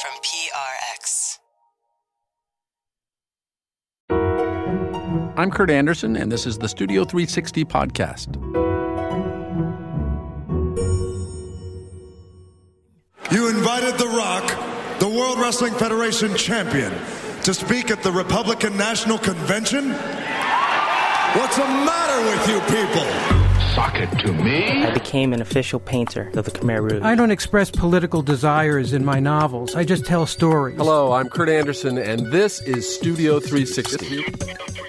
from 0.00 0.12
PRX. 0.22 1.38
I'm 5.36 5.50
Kurt 5.50 5.70
Andersen, 5.70 6.16
and 6.16 6.30
this 6.30 6.46
is 6.46 6.58
the 6.58 6.68
Studio 6.68 7.04
360 7.04 7.64
podcast. 7.64 8.36
You 13.32 13.48
invited 13.48 13.98
The 13.98 14.06
Rock, 14.06 14.98
the 15.00 15.08
World 15.08 15.40
Wrestling 15.40 15.74
Federation 15.74 16.36
champion, 16.36 16.92
to 17.42 17.52
speak 17.52 17.90
at 17.90 18.02
the 18.02 18.12
Republican 18.12 18.76
National 18.76 19.18
Convention? 19.18 19.90
What's 21.34 21.56
the 21.56 21.64
matter 21.64 22.24
with 22.30 22.48
you 22.48 22.60
people? 22.72 23.47
Sock 23.74 23.96
it 23.96 24.10
to 24.20 24.32
me. 24.32 24.84
I 24.84 24.90
became 24.92 25.32
an 25.32 25.40
official 25.40 25.80
painter 25.80 26.30
of 26.34 26.44
the 26.44 26.50
Khmer 26.50 26.80
Rouge. 26.80 27.02
I 27.02 27.14
don't 27.14 27.30
express 27.30 27.70
political 27.70 28.22
desires 28.22 28.92
in 28.92 29.04
my 29.04 29.20
novels. 29.20 29.74
I 29.74 29.84
just 29.84 30.04
tell 30.04 30.26
stories. 30.26 30.76
Hello, 30.76 31.12
I'm 31.12 31.28
Kurt 31.28 31.48
Andersen, 31.48 31.98
and 31.98 32.26
this 32.32 32.60
is 32.62 32.92
Studio 32.92 33.40
360. 33.40 34.24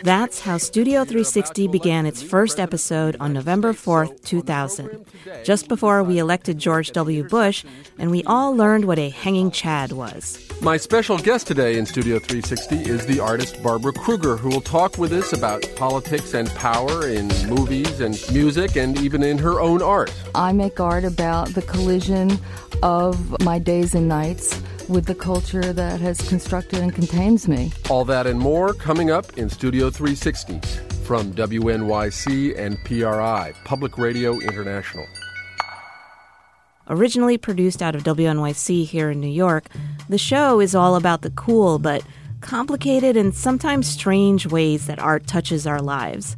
That's 0.03 0.39
how 0.39 0.57
Studio 0.57 1.03
360 1.03 1.67
began 1.67 2.05
its 2.05 2.23
first 2.23 2.59
episode 2.59 3.17
on 3.19 3.33
November 3.33 3.73
4th, 3.73 4.23
2000, 4.23 5.05
just 5.43 5.67
before 5.67 6.03
we 6.03 6.19
elected 6.19 6.57
George 6.57 6.91
W. 6.91 7.27
Bush, 7.27 7.65
and 7.97 8.09
we 8.09 8.23
all 8.23 8.55
learned 8.55 8.85
what 8.85 8.97
a 8.97 9.09
hanging 9.09 9.51
Chad 9.51 9.91
was. 9.91 10.48
My 10.61 10.75
special 10.75 11.17
guest 11.17 11.47
today 11.47 11.77
in 11.77 11.85
Studio 11.85 12.19
360 12.19 12.89
is 12.89 13.05
the 13.05 13.21
artist 13.21 13.63
Barbara 13.63 13.93
Kruger, 13.93 14.35
who 14.35 14.49
will 14.49 14.59
talk 14.59 14.97
with 14.97 15.13
us 15.13 15.31
about 15.31 15.65
politics 15.77 16.33
and 16.33 16.49
power 16.49 17.07
in 17.07 17.29
movies 17.47 18.01
and 18.01 18.21
music 18.33 18.75
and 18.75 18.99
even 18.99 19.23
in 19.23 19.37
her 19.37 19.61
own 19.61 19.81
art. 19.81 20.13
I 20.35 20.51
make 20.51 20.81
art 20.81 21.05
about 21.05 21.47
the 21.53 21.61
collision 21.61 22.37
of 22.83 23.41
my 23.41 23.57
days 23.57 23.95
and 23.95 24.09
nights 24.09 24.61
with 24.89 25.05
the 25.05 25.15
culture 25.15 25.71
that 25.71 26.01
has 26.01 26.19
constructed 26.27 26.79
and 26.79 26.93
contains 26.93 27.47
me. 27.47 27.71
All 27.89 28.03
that 28.03 28.27
and 28.27 28.37
more 28.37 28.73
coming 28.73 29.09
up 29.09 29.37
in 29.37 29.49
Studio 29.49 29.89
360 29.89 30.59
from 31.05 31.31
WNYC 31.35 32.59
and 32.59 32.77
PRI, 32.83 33.53
Public 33.63 33.97
Radio 33.97 34.37
International. 34.39 35.07
Originally 36.89 37.37
produced 37.37 37.81
out 37.81 37.95
of 37.95 38.03
WNYC 38.03 38.85
here 38.85 39.11
in 39.11 39.21
New 39.21 39.27
York, 39.27 39.67
the 40.09 40.17
show 40.17 40.59
is 40.59 40.73
all 40.73 40.95
about 40.95 41.21
the 41.21 41.29
cool 41.31 41.77
but 41.77 42.03
complicated 42.41 43.15
and 43.15 43.35
sometimes 43.35 43.87
strange 43.87 44.47
ways 44.47 44.87
that 44.87 44.99
art 44.99 45.27
touches 45.27 45.67
our 45.67 45.81
lives. 45.81 46.35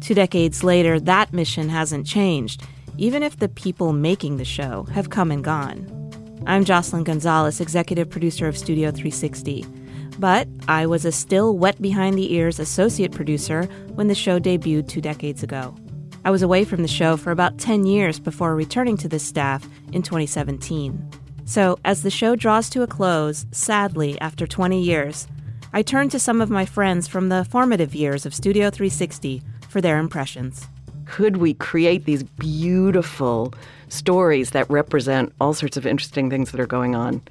Two 0.00 0.14
decades 0.14 0.64
later, 0.64 0.98
that 0.98 1.32
mission 1.32 1.68
hasn't 1.68 2.04
changed, 2.04 2.64
even 2.98 3.22
if 3.22 3.38
the 3.38 3.48
people 3.48 3.92
making 3.92 4.36
the 4.36 4.44
show 4.44 4.82
have 4.92 5.10
come 5.10 5.30
and 5.30 5.44
gone. 5.44 5.86
I'm 6.46 6.64
Jocelyn 6.64 7.04
Gonzalez, 7.04 7.60
executive 7.60 8.10
producer 8.10 8.48
of 8.48 8.58
Studio 8.58 8.90
360. 8.90 9.64
But 10.18 10.48
I 10.66 10.86
was 10.86 11.04
a 11.04 11.12
still 11.12 11.56
wet 11.56 11.80
behind 11.80 12.18
the 12.18 12.34
ears 12.34 12.58
associate 12.58 13.12
producer 13.12 13.64
when 13.94 14.08
the 14.08 14.14
show 14.16 14.40
debuted 14.40 14.88
two 14.88 15.00
decades 15.00 15.44
ago. 15.44 15.74
I 16.24 16.32
was 16.32 16.42
away 16.42 16.64
from 16.64 16.82
the 16.82 16.88
show 16.88 17.16
for 17.16 17.30
about 17.30 17.58
10 17.58 17.86
years 17.86 18.18
before 18.18 18.56
returning 18.56 18.96
to 18.98 19.08
this 19.08 19.24
staff 19.24 19.64
in 19.92 20.02
2017. 20.02 21.21
So, 21.44 21.78
as 21.84 22.02
the 22.02 22.10
show 22.10 22.36
draws 22.36 22.70
to 22.70 22.82
a 22.82 22.86
close, 22.86 23.46
sadly, 23.50 24.20
after 24.20 24.46
20 24.46 24.80
years, 24.80 25.26
I 25.72 25.82
turn 25.82 26.08
to 26.10 26.18
some 26.18 26.40
of 26.40 26.50
my 26.50 26.64
friends 26.64 27.08
from 27.08 27.28
the 27.28 27.44
formative 27.44 27.94
years 27.94 28.24
of 28.24 28.34
Studio 28.34 28.70
360 28.70 29.42
for 29.68 29.80
their 29.80 29.98
impressions. 29.98 30.68
Could 31.06 31.38
we 31.38 31.54
create 31.54 32.04
these 32.04 32.22
beautiful 32.22 33.54
stories 33.88 34.50
that 34.50 34.70
represent 34.70 35.32
all 35.40 35.52
sorts 35.52 35.76
of 35.76 35.86
interesting 35.86 36.30
things 36.30 36.52
that 36.52 36.60
are 36.60 36.66
going 36.66 36.94
on 36.94 37.22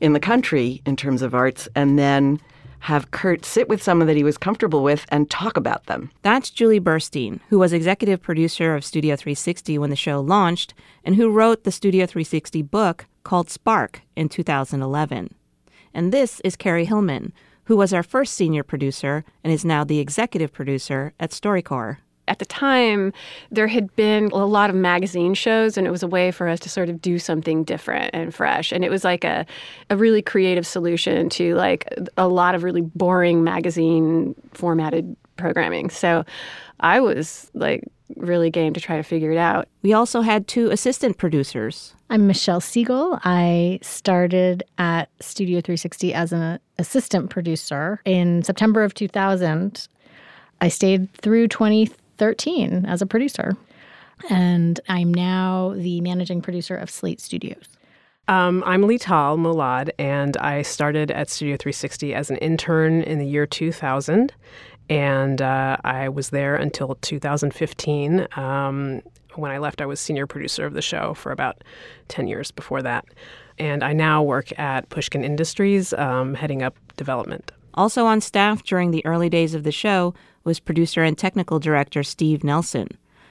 in 0.00 0.12
the 0.12 0.20
country 0.20 0.80
in 0.86 0.96
terms 0.96 1.22
of 1.22 1.34
arts 1.34 1.68
and 1.74 1.98
then 1.98 2.40
have 2.80 3.10
Kurt 3.10 3.44
sit 3.44 3.68
with 3.68 3.82
someone 3.82 4.06
that 4.06 4.16
he 4.16 4.24
was 4.24 4.38
comfortable 4.38 4.82
with 4.82 5.04
and 5.08 5.30
talk 5.30 5.56
about 5.56 5.86
them. 5.86 6.10
That's 6.22 6.50
Julie 6.50 6.80
Burstein, 6.80 7.40
who 7.48 7.58
was 7.58 7.72
executive 7.72 8.22
producer 8.22 8.74
of 8.74 8.84
Studio 8.84 9.16
360 9.16 9.78
when 9.78 9.90
the 9.90 9.96
show 9.96 10.20
launched 10.20 10.74
and 11.04 11.16
who 11.16 11.30
wrote 11.30 11.64
the 11.64 11.72
Studio 11.72 12.06
360 12.06 12.62
book 12.62 13.06
called 13.24 13.50
Spark 13.50 14.02
in 14.16 14.28
2011. 14.28 15.34
And 15.92 16.12
this 16.12 16.40
is 16.44 16.56
Carrie 16.56 16.84
Hillman, 16.84 17.32
who 17.64 17.76
was 17.76 17.92
our 17.92 18.02
first 18.02 18.34
senior 18.34 18.62
producer 18.62 19.24
and 19.44 19.52
is 19.52 19.64
now 19.64 19.84
the 19.84 19.98
executive 19.98 20.52
producer 20.52 21.12
at 21.20 21.30
StoryCorps 21.30 21.98
at 22.28 22.38
the 22.38 22.44
time, 22.44 23.12
there 23.50 23.66
had 23.66 23.94
been 23.96 24.26
a 24.26 24.44
lot 24.44 24.70
of 24.70 24.76
magazine 24.76 25.34
shows, 25.34 25.76
and 25.76 25.86
it 25.86 25.90
was 25.90 26.02
a 26.02 26.06
way 26.06 26.30
for 26.30 26.48
us 26.48 26.60
to 26.60 26.68
sort 26.68 26.88
of 26.88 27.00
do 27.00 27.18
something 27.18 27.64
different 27.64 28.10
and 28.14 28.34
fresh. 28.34 28.72
And 28.72 28.84
it 28.84 28.90
was 28.90 29.04
like 29.04 29.24
a, 29.24 29.46
a 29.90 29.96
really 29.96 30.22
creative 30.22 30.66
solution 30.66 31.28
to 31.30 31.54
like 31.54 31.88
a 32.16 32.28
lot 32.28 32.54
of 32.54 32.62
really 32.62 32.82
boring 32.82 33.42
magazine 33.42 34.34
formatted 34.52 35.16
programming. 35.36 35.90
So 35.90 36.24
I 36.80 37.00
was 37.00 37.50
like 37.54 37.84
really 38.16 38.50
game 38.50 38.72
to 38.74 38.80
try 38.80 38.96
to 38.96 39.02
figure 39.02 39.30
it 39.30 39.38
out. 39.38 39.68
We 39.82 39.92
also 39.92 40.20
had 40.20 40.48
two 40.48 40.70
assistant 40.70 41.18
producers. 41.18 41.94
I'm 42.10 42.26
Michelle 42.26 42.60
Siegel. 42.60 43.18
I 43.24 43.78
started 43.82 44.62
at 44.78 45.10
Studio 45.20 45.60
360 45.60 46.14
as 46.14 46.32
an 46.32 46.58
assistant 46.78 47.30
producer 47.30 48.00
in 48.04 48.42
September 48.42 48.82
of 48.82 48.94
2000. 48.94 49.88
I 50.60 50.68
stayed 50.68 51.12
through 51.14 51.48
20 51.48 51.90
13 52.18 52.84
as 52.84 53.00
a 53.00 53.06
producer. 53.06 53.56
And 54.28 54.80
I'm 54.88 55.14
now 55.14 55.74
the 55.76 56.00
managing 56.00 56.42
producer 56.42 56.76
of 56.76 56.90
Slate 56.90 57.20
Studios. 57.20 57.78
Um, 58.26 58.62
I'm 58.66 58.82
Lital 58.82 59.38
Molad, 59.38 59.90
and 59.98 60.36
I 60.36 60.60
started 60.60 61.10
at 61.10 61.30
Studio 61.30 61.56
360 61.56 62.14
as 62.14 62.30
an 62.30 62.36
intern 62.38 63.00
in 63.02 63.18
the 63.18 63.26
year 63.26 63.46
2000. 63.46 64.34
And 64.90 65.40
uh, 65.40 65.78
I 65.84 66.08
was 66.10 66.30
there 66.30 66.56
until 66.56 66.96
2015. 67.00 68.28
Um, 68.36 69.02
when 69.34 69.50
I 69.50 69.58
left, 69.58 69.80
I 69.80 69.86
was 69.86 70.00
senior 70.00 70.26
producer 70.26 70.66
of 70.66 70.74
the 70.74 70.82
show 70.82 71.14
for 71.14 71.32
about 71.32 71.62
10 72.08 72.26
years 72.26 72.50
before 72.50 72.82
that. 72.82 73.06
And 73.58 73.82
I 73.82 73.92
now 73.92 74.22
work 74.22 74.56
at 74.58 74.88
Pushkin 74.90 75.24
Industries, 75.24 75.92
um, 75.94 76.34
heading 76.34 76.62
up 76.62 76.76
development. 76.96 77.52
Also 77.74 78.06
on 78.06 78.20
staff 78.20 78.62
during 78.62 78.90
the 78.90 79.04
early 79.06 79.28
days 79.28 79.54
of 79.54 79.62
the 79.62 79.72
show 79.72 80.14
was 80.44 80.60
producer 80.60 81.02
and 81.02 81.16
technical 81.16 81.58
director 81.58 82.02
Steve 82.02 82.44
Nelson. 82.44 82.88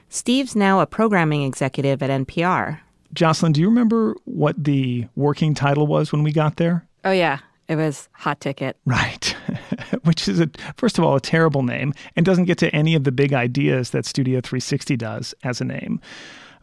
Steve's 0.10 0.56
now 0.56 0.80
a 0.80 0.86
programming 0.86 1.44
executive 1.44 2.02
at 2.02 2.10
NPR. 2.10 2.80
Jocelyn, 3.14 3.52
do 3.52 3.62
you 3.62 3.68
remember 3.68 4.16
what 4.26 4.62
the 4.64 5.08
working 5.16 5.54
title 5.54 5.88
was 5.88 6.12
when 6.12 6.24
we 6.24 6.32
got 6.32 6.58
there? 6.58 6.88
Oh, 7.04 7.12
yeah. 7.12 7.40
It 7.68 7.76
was 7.76 8.08
Hot 8.14 8.40
Ticket. 8.40 8.78
Right. 8.86 9.36
Which 10.04 10.28
is, 10.28 10.40
a, 10.40 10.50
first 10.78 10.98
of 10.98 11.04
all, 11.04 11.16
a 11.16 11.22
terrible 11.22 11.64
name 11.64 11.94
and 12.16 12.26
doesn't 12.26 12.46
get 12.46 12.58
to 12.60 12.74
any 12.74 12.96
of 12.96 13.04
the 13.04 13.12
big 13.12 13.34
ideas 13.34 13.90
that 13.92 14.06
Studio 14.06 14.40
360 14.40 14.96
does 14.96 15.34
as 15.44 15.60
a 15.60 15.66
name. 15.66 16.00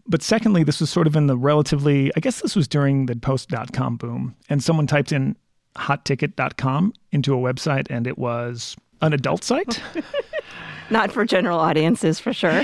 But 0.07 0.23
secondly, 0.23 0.65
this 0.65 0.81
was 0.81 0.91
sort 0.91 1.07
of 1.07 1.17
in 1.17 1.27
the 1.27 1.37
relatively, 1.37 2.11
I 2.17 2.21
guess 2.21 2.41
this 2.41 2.57
was 2.57 2.69
during 2.69 3.07
the 3.07 3.17
post.com 3.17 3.97
boom. 3.97 4.35
And 4.49 4.63
someone 4.63 4.87
typed 4.87 5.13
in 5.13 5.37
hotticket.com 5.77 6.93
into 7.13 7.35
a 7.35 7.39
website 7.39 7.87
and 7.91 8.07
it 8.07 8.17
was 8.19 8.77
an 9.05 9.13
adult 9.13 9.45
site. 9.45 9.81
Not 10.91 11.11
for 11.11 11.25
general 11.25 11.59
audiences, 11.59 12.21
for 12.21 12.33
sure. 12.33 12.63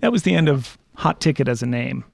That 0.00 0.12
was 0.12 0.24
the 0.24 0.34
end 0.34 0.48
of 0.48 0.76
Hot 0.96 1.20
Ticket 1.20 1.48
as 1.48 1.62
a 1.62 1.66
name. 1.66 2.04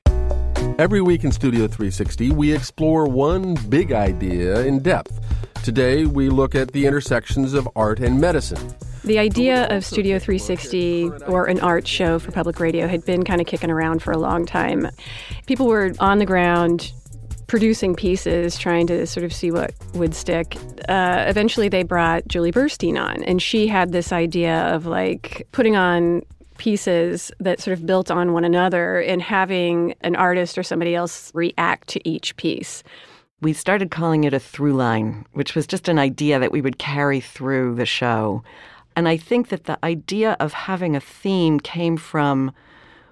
Every 0.79 1.01
week 1.01 1.25
in 1.25 1.33
Studio 1.33 1.67
360, 1.67 2.31
we 2.31 2.55
explore 2.55 3.07
one 3.07 3.55
big 3.69 3.93
idea 3.93 4.61
in 4.61 4.81
depth. 4.81 5.19
Today, 5.65 6.07
we 6.07 6.29
look 6.29 6.55
at 6.55 6.73
the 6.73 6.87
intersections 6.87 7.55
of 7.55 7.69
art 7.75 7.99
and 7.99 8.21
medicine. 8.21 8.75
The 9.05 9.19
idea 9.19 9.67
of 9.69 9.85
Studio 9.85 10.19
360 10.19 11.11
or 11.27 11.47
an 11.47 11.61
art 11.61 11.87
show 11.87 12.19
for 12.19 12.31
public 12.31 12.61
radio 12.61 12.87
had 12.87 13.05
been 13.05 13.25
kind 13.25 13.41
of 13.41 13.47
kicking 13.47 13.71
around 13.71 14.03
for 14.03 14.13
a 14.13 14.19
long 14.19 14.45
time. 14.45 14.89
People 15.47 15.67
were 15.67 15.93
on 15.99 16.19
the 16.19 16.27
ground 16.27 16.93
producing 17.49 17.97
pieces, 17.97 18.57
trying 18.57 18.87
to 18.87 19.07
sort 19.07 19.25
of 19.25 19.33
see 19.33 19.51
what 19.51 19.75
would 19.95 20.15
stick. 20.15 20.57
Uh, 20.89 21.25
eventually, 21.27 21.69
they 21.69 21.83
brought 21.83 22.29
Julie 22.29 22.53
Burstein 22.53 23.01
on, 23.01 23.25
and 23.25 23.43
she 23.43 23.67
had 23.67 23.91
this 23.91 24.13
idea 24.13 24.73
of 24.75 24.87
like 24.87 25.49
putting 25.51 25.75
on 25.75 26.23
pieces 26.59 27.33
that 27.41 27.61
sort 27.61 27.77
of 27.77 27.87
built 27.87 28.11
on 28.11 28.33
one 28.33 28.45
another 28.45 29.01
and 29.01 29.23
having 29.23 29.95
an 30.03 30.15
artist 30.15 30.59
or 30.59 30.63
somebody 30.63 30.95
else 30.95 31.33
react 31.35 31.89
to 31.89 32.09
each 32.09 32.37
piece. 32.37 32.83
We 33.41 33.53
started 33.53 33.91
calling 33.91 34.25
it 34.25 34.35
a 34.35 34.41
through 34.41 34.75
line, 34.75 35.25
which 35.33 35.55
was 35.55 35.67
just 35.67 35.89
an 35.89 35.99
idea 35.99 36.39
that 36.39 36.53
we 36.53 36.61
would 36.61 36.79
carry 36.79 37.21
through 37.21 37.77
the 37.77 37.87
show. 37.87 38.43
And 38.97 39.09
I 39.09 39.17
think 39.17 39.49
that 39.49 39.65
the 39.65 39.79
idea 39.85 40.37
of 40.41 40.53
having 40.53 40.97
a 40.97 41.01
theme 41.01 41.61
came 41.61 41.97
from 41.97 42.53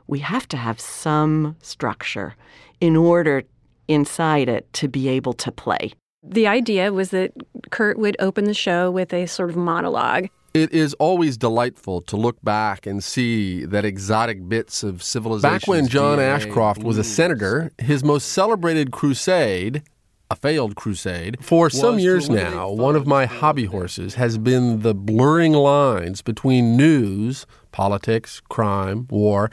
we 0.09 0.19
have 0.21 0.47
to 0.49 0.57
have 0.57 0.81
some 0.81 1.57
structure 1.63 2.37
in 2.81 2.97
order 2.97 3.43
inside 3.89 4.49
it 4.49 4.73
to 4.75 4.89
be 4.89 5.09
able 5.09 5.33
to 5.35 5.53
play. 5.53 5.93
The 6.23 6.47
idea 6.47 6.93
was 6.93 7.11
that 7.11 7.33
Kurt 7.71 7.99
would 7.99 8.17
open 8.19 8.45
the 8.45 8.55
show 8.55 8.91
with 8.91 9.13
a 9.13 9.27
sort 9.27 9.51
of 9.51 9.57
monologue. 9.57 10.29
It 10.55 10.73
is 10.73 10.95
always 10.95 11.37
delightful 11.37 12.01
to 12.03 12.17
look 12.17 12.43
back 12.43 12.87
and 12.87 13.05
see 13.05 13.65
that 13.67 13.85
exotic 13.85 14.49
bits 14.49 14.83
of 14.83 15.03
civilization. 15.03 15.55
Back 15.55 15.69
when 15.69 15.87
John 15.87 16.19
DNA 16.19 16.23
Ashcroft 16.23 16.83
was 16.83 16.99
a 16.99 17.05
senator, 17.05 17.73
his 17.79 18.03
most 18.03 18.33
celebrated 18.33 18.91
crusade 18.91 19.83
a 20.31 20.37
failed 20.37 20.75
crusade. 20.75 21.39
For 21.41 21.71
some 21.71 21.99
years 21.99 22.29
now, 22.29 22.69
one 22.69 22.97
of 22.97 23.07
my 23.07 23.27
hobby 23.27 23.67
horses 23.67 24.15
has 24.15 24.39
been 24.39 24.81
the 24.81 24.95
blurring 24.95 25.53
lines 25.53 26.23
between 26.23 26.77
news, 26.77 27.47
politics, 27.73 28.41
crime, 28.49 29.07
war, 29.11 29.51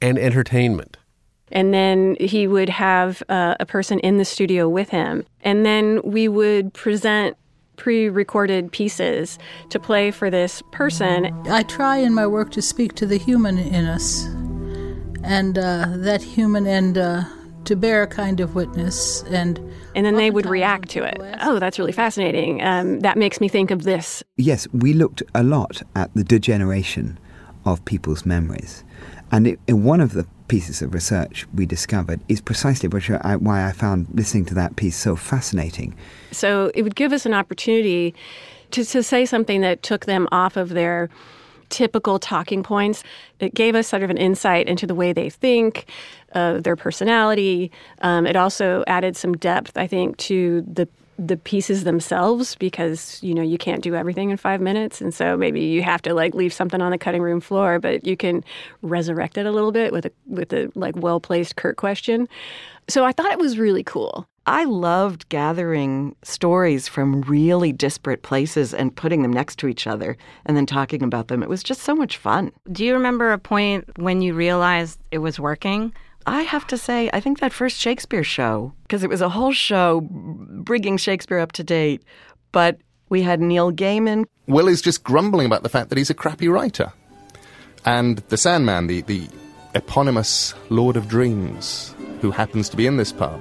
and 0.00 0.18
entertainment. 0.18 0.96
And 1.52 1.72
then 1.72 2.16
he 2.18 2.46
would 2.48 2.68
have 2.68 3.22
uh, 3.28 3.54
a 3.60 3.66
person 3.66 3.98
in 4.00 4.18
the 4.18 4.24
studio 4.24 4.68
with 4.68 4.90
him. 4.90 5.24
And 5.42 5.64
then 5.64 6.00
we 6.02 6.28
would 6.28 6.74
present 6.74 7.36
pre 7.76 8.08
recorded 8.08 8.72
pieces 8.72 9.38
to 9.70 9.78
play 9.78 10.10
for 10.10 10.30
this 10.30 10.62
person. 10.72 11.26
I 11.48 11.62
try 11.62 11.98
in 11.98 12.14
my 12.14 12.26
work 12.26 12.50
to 12.52 12.62
speak 12.62 12.94
to 12.94 13.06
the 13.06 13.18
human 13.18 13.58
in 13.58 13.84
us 13.84 14.26
and 15.22 15.58
uh, 15.58 15.88
that 15.96 16.22
human 16.22 16.66
and 16.66 16.96
uh, 16.96 17.24
to 17.64 17.76
bear 17.76 18.02
a 18.02 18.06
kind 18.06 18.40
of 18.40 18.54
witness 18.54 19.22
and 19.24 19.58
and 19.94 20.06
then 20.06 20.14
they 20.14 20.30
would 20.30 20.46
react 20.46 20.88
to 20.88 21.02
it 21.02 21.16
oh 21.42 21.58
that's 21.58 21.78
really 21.78 21.92
fascinating 21.92 22.62
um, 22.62 23.00
that 23.00 23.18
makes 23.18 23.40
me 23.40 23.48
think 23.48 23.72
of 23.72 23.82
this 23.82 24.22
yes 24.36 24.68
we 24.72 24.92
looked 24.92 25.22
a 25.34 25.42
lot 25.42 25.82
at 25.96 26.12
the 26.14 26.22
degeneration 26.22 27.18
of 27.64 27.84
people's 27.84 28.24
memories 28.24 28.84
and 29.32 29.48
it, 29.48 29.58
in 29.66 29.82
one 29.82 30.00
of 30.00 30.12
the 30.12 30.24
pieces 30.48 30.82
of 30.82 30.94
research 30.94 31.46
we 31.54 31.66
discovered 31.66 32.20
is 32.28 32.40
precisely 32.40 32.88
I, 33.22 33.36
why 33.36 33.66
I 33.66 33.72
found 33.72 34.06
listening 34.12 34.44
to 34.46 34.54
that 34.54 34.76
piece 34.76 34.96
so 34.96 35.16
fascinating. 35.16 35.94
So 36.32 36.70
it 36.74 36.82
would 36.82 36.94
give 36.94 37.12
us 37.12 37.26
an 37.26 37.34
opportunity 37.34 38.14
to, 38.72 38.84
to 38.84 39.02
say 39.02 39.26
something 39.26 39.60
that 39.60 39.82
took 39.82 40.06
them 40.06 40.28
off 40.32 40.56
of 40.56 40.70
their 40.70 41.08
typical 41.68 42.18
talking 42.18 42.62
points. 42.62 43.02
It 43.40 43.54
gave 43.54 43.74
us 43.74 43.88
sort 43.88 44.02
of 44.02 44.10
an 44.10 44.18
insight 44.18 44.68
into 44.68 44.86
the 44.86 44.94
way 44.94 45.12
they 45.12 45.30
think, 45.30 45.86
uh, 46.32 46.60
their 46.60 46.76
personality. 46.76 47.70
Um, 48.02 48.26
it 48.26 48.36
also 48.36 48.84
added 48.86 49.16
some 49.16 49.36
depth, 49.36 49.76
I 49.76 49.86
think, 49.86 50.16
to 50.18 50.62
the 50.62 50.88
the 51.18 51.36
pieces 51.36 51.84
themselves 51.84 52.56
because 52.56 53.22
you 53.22 53.34
know 53.34 53.42
you 53.42 53.58
can't 53.58 53.82
do 53.82 53.94
everything 53.94 54.30
in 54.30 54.36
five 54.36 54.60
minutes 54.60 55.00
and 55.00 55.14
so 55.14 55.36
maybe 55.36 55.60
you 55.60 55.82
have 55.82 56.02
to 56.02 56.14
like 56.14 56.34
leave 56.34 56.52
something 56.52 56.80
on 56.80 56.90
the 56.90 56.98
cutting 56.98 57.22
room 57.22 57.40
floor 57.40 57.78
but 57.78 58.06
you 58.06 58.16
can 58.16 58.44
resurrect 58.82 59.38
it 59.38 59.46
a 59.46 59.50
little 59.50 59.72
bit 59.72 59.92
with 59.92 60.06
a 60.06 60.12
with 60.26 60.52
a 60.52 60.70
like 60.74 60.94
well 60.96 61.20
placed 61.20 61.56
kurt 61.56 61.76
question 61.76 62.28
so 62.88 63.04
i 63.04 63.12
thought 63.12 63.32
it 63.32 63.38
was 63.38 63.58
really 63.58 63.82
cool 63.82 64.26
I 64.48 64.62
loved 64.62 65.28
gathering 65.28 66.14
stories 66.22 66.86
from 66.86 67.22
really 67.22 67.72
disparate 67.72 68.22
places 68.22 68.72
and 68.72 68.94
putting 68.94 69.22
them 69.22 69.32
next 69.32 69.58
to 69.58 69.66
each 69.66 69.88
other 69.88 70.16
and 70.44 70.56
then 70.56 70.66
talking 70.66 71.02
about 71.02 71.26
them. 71.26 71.42
It 71.42 71.48
was 71.48 71.64
just 71.64 71.82
so 71.82 71.96
much 71.96 72.16
fun. 72.16 72.52
Do 72.70 72.84
you 72.84 72.94
remember 72.94 73.32
a 73.32 73.38
point 73.38 73.90
when 73.98 74.22
you 74.22 74.34
realized 74.34 75.00
it 75.10 75.18
was 75.18 75.40
working? 75.40 75.92
I 76.26 76.42
have 76.42 76.66
to 76.68 76.76
say, 76.76 77.08
I 77.12 77.20
think 77.20 77.38
that 77.38 77.52
first 77.52 77.78
Shakespeare 77.78 78.24
show, 78.24 78.72
because 78.82 79.04
it 79.04 79.08
was 79.10 79.20
a 79.20 79.28
whole 79.28 79.52
show 79.52 80.00
bringing 80.10 80.96
Shakespeare 80.96 81.38
up 81.38 81.52
to 81.52 81.64
date, 81.64 82.02
but 82.50 82.78
we 83.08 83.22
had 83.22 83.40
Neil 83.40 83.70
Gaiman. 83.70 84.24
Will 84.48 84.66
is 84.66 84.82
just 84.82 85.04
grumbling 85.04 85.46
about 85.46 85.62
the 85.62 85.68
fact 85.68 85.88
that 85.90 85.98
he's 85.98 86.10
a 86.10 86.14
crappy 86.14 86.48
writer. 86.48 86.92
And 87.84 88.18
the 88.28 88.36
Sandman, 88.36 88.88
the, 88.88 89.02
the 89.02 89.28
eponymous 89.74 90.54
Lord 90.68 90.96
of 90.96 91.06
Dreams, 91.06 91.94
who 92.20 92.32
happens 92.32 92.68
to 92.70 92.76
be 92.76 92.88
in 92.88 92.96
this 92.96 93.12
pub, 93.12 93.40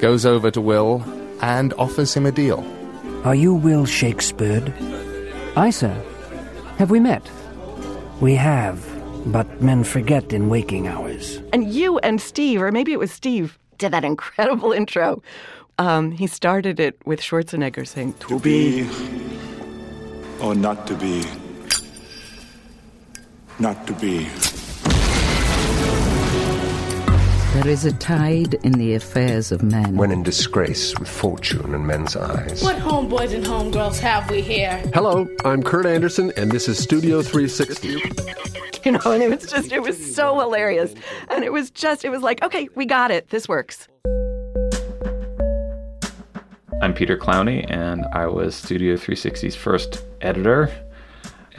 goes 0.00 0.24
over 0.24 0.52
to 0.52 0.60
Will 0.60 1.02
and 1.42 1.74
offers 1.74 2.14
him 2.14 2.26
a 2.26 2.30
deal. 2.30 2.64
Are 3.24 3.34
you 3.34 3.52
Will 3.52 3.84
Shakespeare? 3.84 4.62
I, 5.56 5.70
sir. 5.70 6.00
Have 6.78 6.90
we 6.90 7.00
met? 7.00 7.28
We 8.20 8.34
have 8.36 8.95
but 9.26 9.60
men 9.60 9.84
forget 9.84 10.32
in 10.32 10.48
waking 10.48 10.86
hours. 10.88 11.40
And 11.52 11.72
you 11.72 11.98
and 11.98 12.20
Steve, 12.20 12.62
or 12.62 12.70
maybe 12.72 12.92
it 12.92 12.98
was 12.98 13.12
Steve, 13.12 13.58
did 13.78 13.92
that 13.92 14.04
incredible 14.04 14.72
intro. 14.80 15.22
Um, 15.78 16.10
he 16.12 16.26
started 16.26 16.80
it 16.80 16.96
with 17.04 17.20
Schwarzenegger 17.20 17.86
saying, 17.86 18.14
To 18.14 18.40
be 18.40 18.88
or 20.40 20.54
not 20.54 20.86
to 20.86 20.94
be. 20.94 21.24
Not 23.58 23.86
to 23.86 23.92
be. 23.94 24.28
There 27.56 27.68
is 27.68 27.86
a 27.86 27.92
tide 27.92 28.52
in 28.64 28.72
the 28.72 28.92
affairs 28.92 29.50
of 29.50 29.62
men. 29.62 29.96
When 29.96 30.10
in 30.10 30.22
disgrace 30.22 30.96
with 30.98 31.08
fortune 31.08 31.74
in 31.74 31.86
men's 31.86 32.14
eyes. 32.14 32.62
What 32.62 32.76
homeboys 32.76 33.32
and 33.32 33.42
homegirls 33.42 33.98
have 34.00 34.30
we 34.30 34.42
here? 34.42 34.76
Hello, 34.92 35.26
I'm 35.42 35.62
Kurt 35.62 35.86
Andersen, 35.86 36.34
and 36.36 36.52
this 36.52 36.68
is 36.68 36.78
Studio 36.78 37.22
360. 37.22 37.88
You 38.84 38.92
know, 38.92 39.00
and 39.06 39.22
it 39.22 39.30
was 39.30 39.50
just, 39.50 39.72
it 39.72 39.80
was 39.80 40.14
so 40.14 40.38
hilarious. 40.38 40.94
And 41.30 41.44
it 41.44 41.50
was 41.50 41.70
just, 41.70 42.04
it 42.04 42.10
was 42.10 42.20
like, 42.20 42.42
okay, 42.44 42.68
we 42.74 42.84
got 42.84 43.10
it. 43.10 43.30
This 43.30 43.48
works. 43.48 43.88
I'm 46.82 46.92
Peter 46.92 47.16
Clowney, 47.16 47.64
and 47.70 48.04
I 48.12 48.26
was 48.26 48.54
Studio 48.54 48.96
360's 48.96 49.56
first 49.56 50.04
editor 50.20 50.70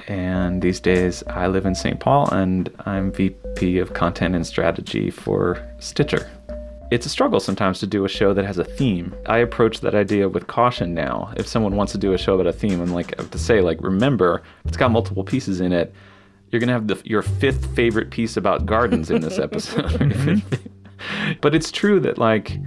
and 0.08 0.62
these 0.62 0.80
days 0.80 1.24
I 1.28 1.48
live 1.48 1.66
in 1.66 1.76
St. 1.76 2.00
Paul 2.00 2.30
and 2.30 2.70
I'm 2.86 3.12
VP 3.12 3.80
of 3.80 3.94
Content 3.94 4.36
and 4.36 4.46
Strategy 4.46 5.10
for 5.10 5.66
Stitcher. 5.80 6.30
It's 6.90 7.06
a 7.06 7.10
struggle 7.10 7.40
sometimes 7.40 7.80
to 7.80 7.88
do 7.88 8.06
a 8.06 8.10
show 8.10 8.34
that 8.34 8.46
has 8.46 8.58
a 8.58 8.64
theme. 8.64 9.14
I 9.26 9.40
approach 9.40 9.82
that 9.82 9.94
idea 9.94 10.30
with 10.30 10.48
caution 10.48 10.94
now. 10.94 11.34
If 11.36 11.48
someone 11.48 11.76
wants 11.76 11.92
to 11.92 11.98
do 11.98 12.14
a 12.14 12.18
show 12.18 12.36
about 12.36 12.48
a 12.48 12.54
theme, 12.54 12.80
I'm 12.80 12.94
like, 12.94 13.18
I 13.20 13.24
have 13.24 13.32
to 13.32 13.40
say, 13.40 13.60
like, 13.60 13.82
remember, 13.82 14.44
it's 14.64 14.78
got 14.78 14.92
multiple 14.92 15.26
pieces 15.26 15.60
in 15.60 15.74
it. 15.74 15.94
You're 16.50 16.62
gonna 16.62 16.72
have 16.72 16.88
the, 16.88 17.02
your 17.04 17.22
fifth 17.22 17.76
favorite 17.76 18.10
piece 18.10 18.38
about 18.38 18.66
gardens 18.66 19.12
in 19.12 19.22
this 19.22 19.38
episode. 19.38 19.92
Mm-hmm. 19.98 20.48
but 21.42 21.54
it's 21.54 21.72
true 21.72 22.00
that 22.00 22.18
like 22.18 22.58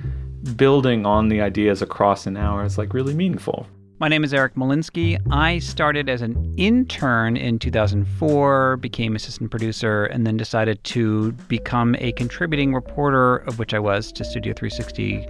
building 0.57 1.07
on 1.07 1.29
the 1.29 1.41
ideas 1.41 1.83
across 1.83 2.27
an 2.27 2.37
hour 2.37 2.65
is 2.65 2.79
like 2.79 2.95
really 2.95 3.15
meaningful. 3.15 3.67
My 4.01 4.09
name 4.09 4.25
is 4.25 4.33
Eric 4.33 4.55
Molinsky. 4.55 5.21
I 5.31 5.59
started 5.59 6.09
as 6.09 6.23
an 6.23 6.55
intern 6.57 7.37
in 7.37 7.59
2004, 7.59 8.79
became 8.79 9.15
assistant 9.15 9.51
producer, 9.51 10.07
and 10.07 10.27
then 10.27 10.39
decided 10.39 10.83
to 10.85 11.33
become 11.49 11.95
a 11.99 12.13
contributing 12.13 12.73
reporter, 12.73 13.37
of 13.37 13.59
which 13.59 13.75
I 13.75 13.79
was 13.79 14.11
to 14.13 14.25
Studio 14.25 14.55
360 14.55 15.27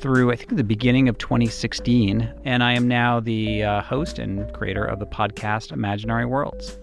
through, 0.00 0.30
I 0.30 0.36
think, 0.36 0.54
the 0.54 0.62
beginning 0.62 1.08
of 1.08 1.16
2016. 1.16 2.30
And 2.44 2.62
I 2.62 2.74
am 2.74 2.86
now 2.86 3.20
the 3.20 3.64
uh, 3.64 3.80
host 3.80 4.18
and 4.18 4.52
creator 4.52 4.84
of 4.84 4.98
the 4.98 5.06
podcast 5.06 5.72
Imaginary 5.72 6.26
Worlds. 6.26 6.78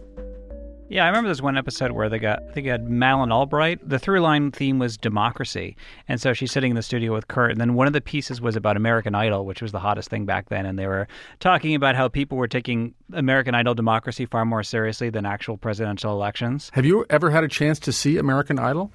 Yeah, 0.91 1.05
I 1.05 1.07
remember 1.07 1.29
there's 1.29 1.41
one 1.41 1.57
episode 1.57 1.91
where 1.91 2.09
they 2.09 2.19
got, 2.19 2.43
I 2.49 2.51
think, 2.51 2.67
had 2.67 2.89
Madeleine 2.89 3.31
Albright. 3.31 3.79
The 3.87 3.97
through 3.97 4.19
line 4.19 4.51
theme 4.51 4.77
was 4.77 4.97
democracy. 4.97 5.77
And 6.09 6.19
so 6.19 6.33
she's 6.33 6.51
sitting 6.51 6.71
in 6.71 6.75
the 6.75 6.81
studio 6.81 7.13
with 7.13 7.29
Kurt. 7.29 7.51
And 7.51 7.61
then 7.61 7.75
one 7.75 7.87
of 7.87 7.93
the 7.93 8.01
pieces 8.01 8.41
was 8.41 8.57
about 8.57 8.75
American 8.75 9.15
Idol, 9.15 9.45
which 9.45 9.61
was 9.61 9.71
the 9.71 9.79
hottest 9.79 10.09
thing 10.09 10.25
back 10.25 10.49
then. 10.49 10.65
And 10.65 10.77
they 10.77 10.87
were 10.87 11.07
talking 11.39 11.75
about 11.75 11.95
how 11.95 12.09
people 12.09 12.37
were 12.37 12.49
taking 12.49 12.93
American 13.13 13.55
Idol 13.55 13.73
democracy 13.73 14.25
far 14.25 14.43
more 14.43 14.63
seriously 14.63 15.09
than 15.09 15.25
actual 15.25 15.55
presidential 15.55 16.11
elections. 16.11 16.69
Have 16.73 16.85
you 16.85 17.05
ever 17.09 17.29
had 17.29 17.45
a 17.45 17.47
chance 17.47 17.79
to 17.79 17.93
see 17.93 18.17
American 18.17 18.59
Idol? 18.59 18.91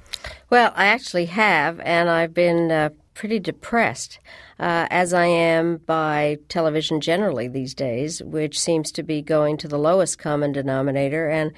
Well, 0.51 0.75
I 0.77 0.89
actually 0.89 1.27
have. 1.27 1.81
And 1.81 2.11
I've 2.11 2.35
been. 2.35 2.71
Uh, 2.71 2.91
pretty 3.17 3.41
depressed, 3.41 4.21
uh, 4.61 4.87
as 4.91 5.13
I 5.13 5.25
am 5.25 5.79
by 5.79 6.37
television 6.49 7.01
generally 7.01 7.49
these 7.49 7.75
days, 7.75 8.23
which 8.23 8.61
seems 8.61 8.93
to 8.93 9.03
be 9.03 9.23
going 9.23 9.57
to 9.57 9.69
the 9.69 9.79
lowest 9.79 10.19
common 10.19 10.53
denominator. 10.53 11.29
And 11.29 11.53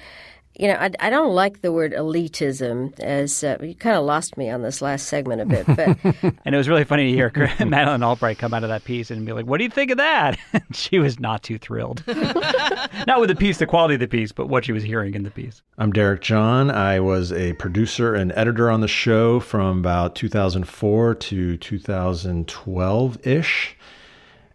you 0.59 0.67
know, 0.67 0.73
I, 0.73 0.91
I, 0.99 1.09
don't 1.09 1.33
like 1.33 1.61
the 1.61 1.71
word 1.71 1.93
elitism 1.93 2.99
as 2.99 3.45
uh, 3.45 3.57
you 3.61 3.73
kind 3.73 3.95
of 3.95 4.03
lost 4.03 4.35
me 4.35 4.49
on 4.49 4.61
this 4.61 4.81
last 4.81 5.07
segment 5.07 5.41
a 5.41 5.45
bit. 5.45 5.65
But 5.65 5.97
and 6.43 6.53
it 6.53 6.57
was 6.57 6.67
really 6.67 6.83
funny 6.83 7.09
to 7.09 7.15
hear 7.15 7.31
Madeleine 7.65 8.03
Albright 8.03 8.39
come 8.39 8.53
out 8.53 8.63
of 8.63 8.69
that 8.69 8.83
piece 8.83 9.09
and 9.09 9.25
be 9.25 9.31
like, 9.31 9.45
"What 9.45 9.59
do 9.59 9.63
you 9.63 9.69
think 9.69 9.89
of 9.89 9.97
that?" 9.97 10.37
she 10.73 10.99
was 10.99 11.17
not 11.17 11.43
too 11.43 11.57
thrilled, 11.57 12.03
not 12.05 13.21
with 13.21 13.29
the 13.29 13.37
piece, 13.37 13.57
the 13.57 13.65
quality 13.65 13.93
of 13.93 14.01
the 14.01 14.07
piece, 14.07 14.33
but 14.33 14.47
what 14.47 14.65
she 14.65 14.73
was 14.73 14.83
hearing 14.83 15.15
in 15.15 15.23
the 15.23 15.31
piece. 15.31 15.61
I'm 15.77 15.93
Derek 15.93 16.21
John. 16.21 16.69
I 16.69 16.99
was 16.99 17.31
a 17.31 17.53
producer 17.53 18.13
and 18.13 18.33
editor 18.35 18.69
on 18.69 18.81
the 18.81 18.89
show 18.89 19.39
from 19.39 19.79
about 19.79 20.13
2004 20.15 21.15
to 21.15 21.57
2012 21.57 23.17
ish. 23.25 23.77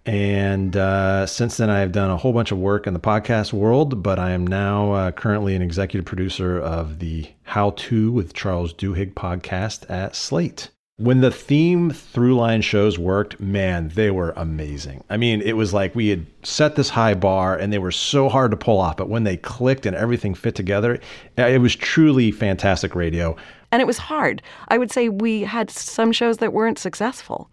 And 0.06 0.76
uh, 0.76 1.26
since 1.26 1.56
then, 1.56 1.70
I 1.70 1.80
have 1.80 1.92
done 1.92 2.11
a 2.11 2.16
whole 2.16 2.34
bunch 2.34 2.52
of 2.52 2.58
work 2.58 2.87
in 2.87 2.92
the 2.92 3.00
podcast 3.00 3.52
world, 3.54 4.02
but 4.02 4.18
I 4.18 4.32
am 4.32 4.46
now 4.46 4.92
uh, 4.92 5.11
currently 5.12 5.54
an 5.54 5.62
executive 5.62 6.04
producer 6.04 6.61
of 6.61 6.99
the 6.99 7.26
How 7.44 7.70
To 7.70 8.12
with 8.12 8.34
Charles 8.34 8.75
Duhigg 8.75 9.14
podcast 9.14 9.88
at 9.90 10.14
Slate. 10.14 10.68
When 10.96 11.23
the 11.23 11.30
theme 11.30 11.90
through 11.90 12.37
line 12.37 12.61
shows 12.61 13.00
worked, 13.00 13.40
man, 13.40 13.88
they 13.94 14.12
were 14.12 14.32
amazing. 14.37 15.02
I 15.11 15.16
mean, 15.16 15.40
it 15.40 15.54
was 15.54 15.73
like 15.75 15.94
we 15.94 16.08
had 16.08 16.25
set 16.44 16.76
this 16.76 16.90
high 16.90 17.14
bar 17.14 17.56
and 17.56 17.73
they 17.73 17.80
were 17.80 17.90
so 17.90 18.28
hard 18.28 18.52
to 18.52 18.56
pull 18.56 18.78
off, 18.78 18.99
but 18.99 19.08
when 19.08 19.25
they 19.25 19.37
clicked 19.37 19.87
and 19.87 19.96
everything 19.96 20.34
fit 20.34 20.54
together, 20.54 21.00
it 21.37 21.61
was 21.61 21.75
truly 21.75 22.30
fantastic 22.30 22.94
radio. 22.94 23.34
And 23.73 23.80
it 23.82 23.87
was 23.87 23.99
hard. 23.99 24.40
I 24.68 24.78
would 24.78 24.92
say 24.92 25.08
we 25.08 25.42
had 25.42 25.68
some 25.68 26.12
shows 26.12 26.37
that 26.38 26.52
weren't 26.52 26.78
successful. 26.78 27.50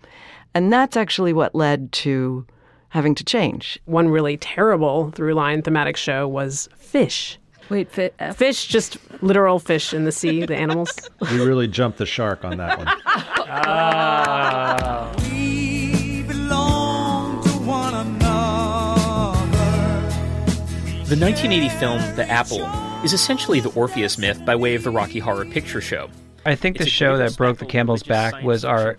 And 0.53 0.72
that's 0.72 0.98
actually 0.98 1.34
what 1.34 1.55
led 1.55 1.91
to 1.93 2.46
having 2.89 3.15
to 3.15 3.24
change. 3.24 3.79
One 3.86 4.10
really 4.10 4.38
terrible 4.38 5.12
through 5.12 5.34
line 5.34 5.62
thematic 5.62 5.96
show 5.98 6.27
was 6.27 6.67
fish. 6.75 7.38
Wait, 7.70 7.88
F. 7.98 8.12
Uh, 8.20 8.34
fish, 8.34 8.67
just 8.67 8.98
literal 9.24 9.58
fish 9.60 9.93
in 9.93 10.03
the 10.03 10.12
sea, 10.12 10.46
the 10.46 10.58
animals. 10.58 11.10
We 11.31 11.39
really 11.39 11.70
jumped 11.70 12.00
the 12.00 12.05
shark 12.05 12.43
on 12.43 12.58
that 12.58 12.77
one. 12.77 12.88
oh. 13.38 15.12
The 21.12 21.17
1980 21.17 21.70
film 21.77 22.15
The 22.15 22.25
Apple 22.29 22.65
is 23.03 23.12
essentially 23.12 23.60
the 23.60 23.70
Orpheus 23.72 24.17
myth 24.17 24.46
by 24.46 24.55
way 24.55 24.75
of 24.75 24.84
the 24.84 24.91
Rocky 24.91 25.20
Horror 25.20 25.43
Picture 25.43 25.81
Show. 25.81 26.10
I 26.45 26.55
think 26.55 26.77
the 26.77 26.88
show 26.88 27.17
that 27.17 27.38
broke 27.38 27.60
the 27.60 27.65
camel's 27.65 28.03
back 28.03 28.41
was 28.43 28.65
our. 28.65 28.95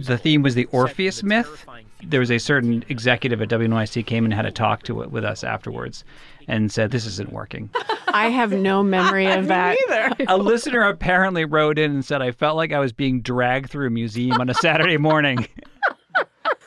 The 0.00 0.18
theme 0.18 0.42
was 0.42 0.54
the 0.54 0.66
Orpheus 0.66 1.22
myth. 1.22 1.66
There 2.02 2.20
was 2.20 2.30
a 2.30 2.38
certain 2.38 2.84
executive 2.88 3.42
at 3.42 3.48
WNYC 3.48 4.06
came 4.06 4.24
and 4.24 4.32
had 4.32 4.46
a 4.46 4.50
talk 4.50 4.82
to 4.84 5.02
it 5.02 5.10
with 5.10 5.24
us 5.24 5.44
afterwards, 5.44 6.04
and 6.48 6.72
said 6.72 6.90
this 6.90 7.06
isn't 7.06 7.32
working. 7.32 7.70
I 8.08 8.28
have 8.30 8.52
no 8.52 8.82
memory 8.82 9.26
of 9.30 9.48
that. 9.48 9.76
a 10.28 10.38
listener 10.38 10.82
apparently 10.82 11.44
wrote 11.44 11.78
in 11.78 11.90
and 11.90 12.04
said 12.04 12.22
I 12.22 12.32
felt 12.32 12.56
like 12.56 12.72
I 12.72 12.78
was 12.78 12.92
being 12.92 13.20
dragged 13.20 13.70
through 13.70 13.88
a 13.88 13.90
museum 13.90 14.40
on 14.40 14.48
a 14.48 14.54
Saturday 14.54 14.96
morning. 14.96 15.46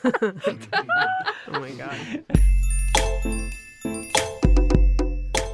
oh 0.04 0.32
my 1.48 1.70
god. 1.72 2.24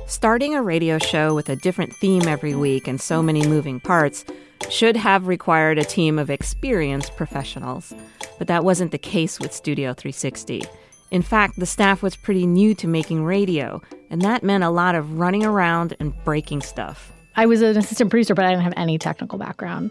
Starting 0.07 0.55
a 0.55 0.63
radio 0.63 0.99
show 0.99 1.35
with 1.35 1.49
a 1.49 1.57
different 1.57 1.93
theme 1.95 2.29
every 2.29 2.55
week 2.55 2.87
and 2.87 3.01
so 3.01 3.23
many 3.23 3.47
moving 3.47 3.81
parts 3.81 4.25
should 4.71 4.97
have 4.97 5.27
required 5.27 5.79
a 5.79 5.85
team 5.85 6.19
of 6.19 6.31
experienced 6.31 7.17
professionals. 7.17 7.95
But 8.39 8.49
that 8.49 8.65
wasn't 8.65 8.93
the 8.93 8.99
case 8.99 9.41
with 9.41 9.53
Studio 9.53 9.95
360. 9.95 10.65
In 11.11 11.23
fact, 11.23 11.59
the 11.59 11.67
staff 11.67 12.03
was 12.03 12.17
pretty 12.17 12.47
new 12.47 12.75
to 12.75 12.89
making 12.89 13.25
radio, 13.25 13.81
and 14.11 14.23
that 14.23 14.43
meant 14.43 14.65
a 14.65 14.71
lot 14.71 14.95
of 14.95 15.19
running 15.19 15.45
around 15.45 15.97
and 16.01 16.13
breaking 16.25 16.63
stuff. 16.63 17.13
I 17.37 17.47
was 17.47 17.61
an 17.61 17.77
assistant 17.77 18.11
producer, 18.11 18.35
but 18.35 18.45
I 18.45 18.51
didn't 18.51 18.65
have 18.65 18.73
any 18.77 18.99
technical 18.99 19.39
background. 19.39 19.91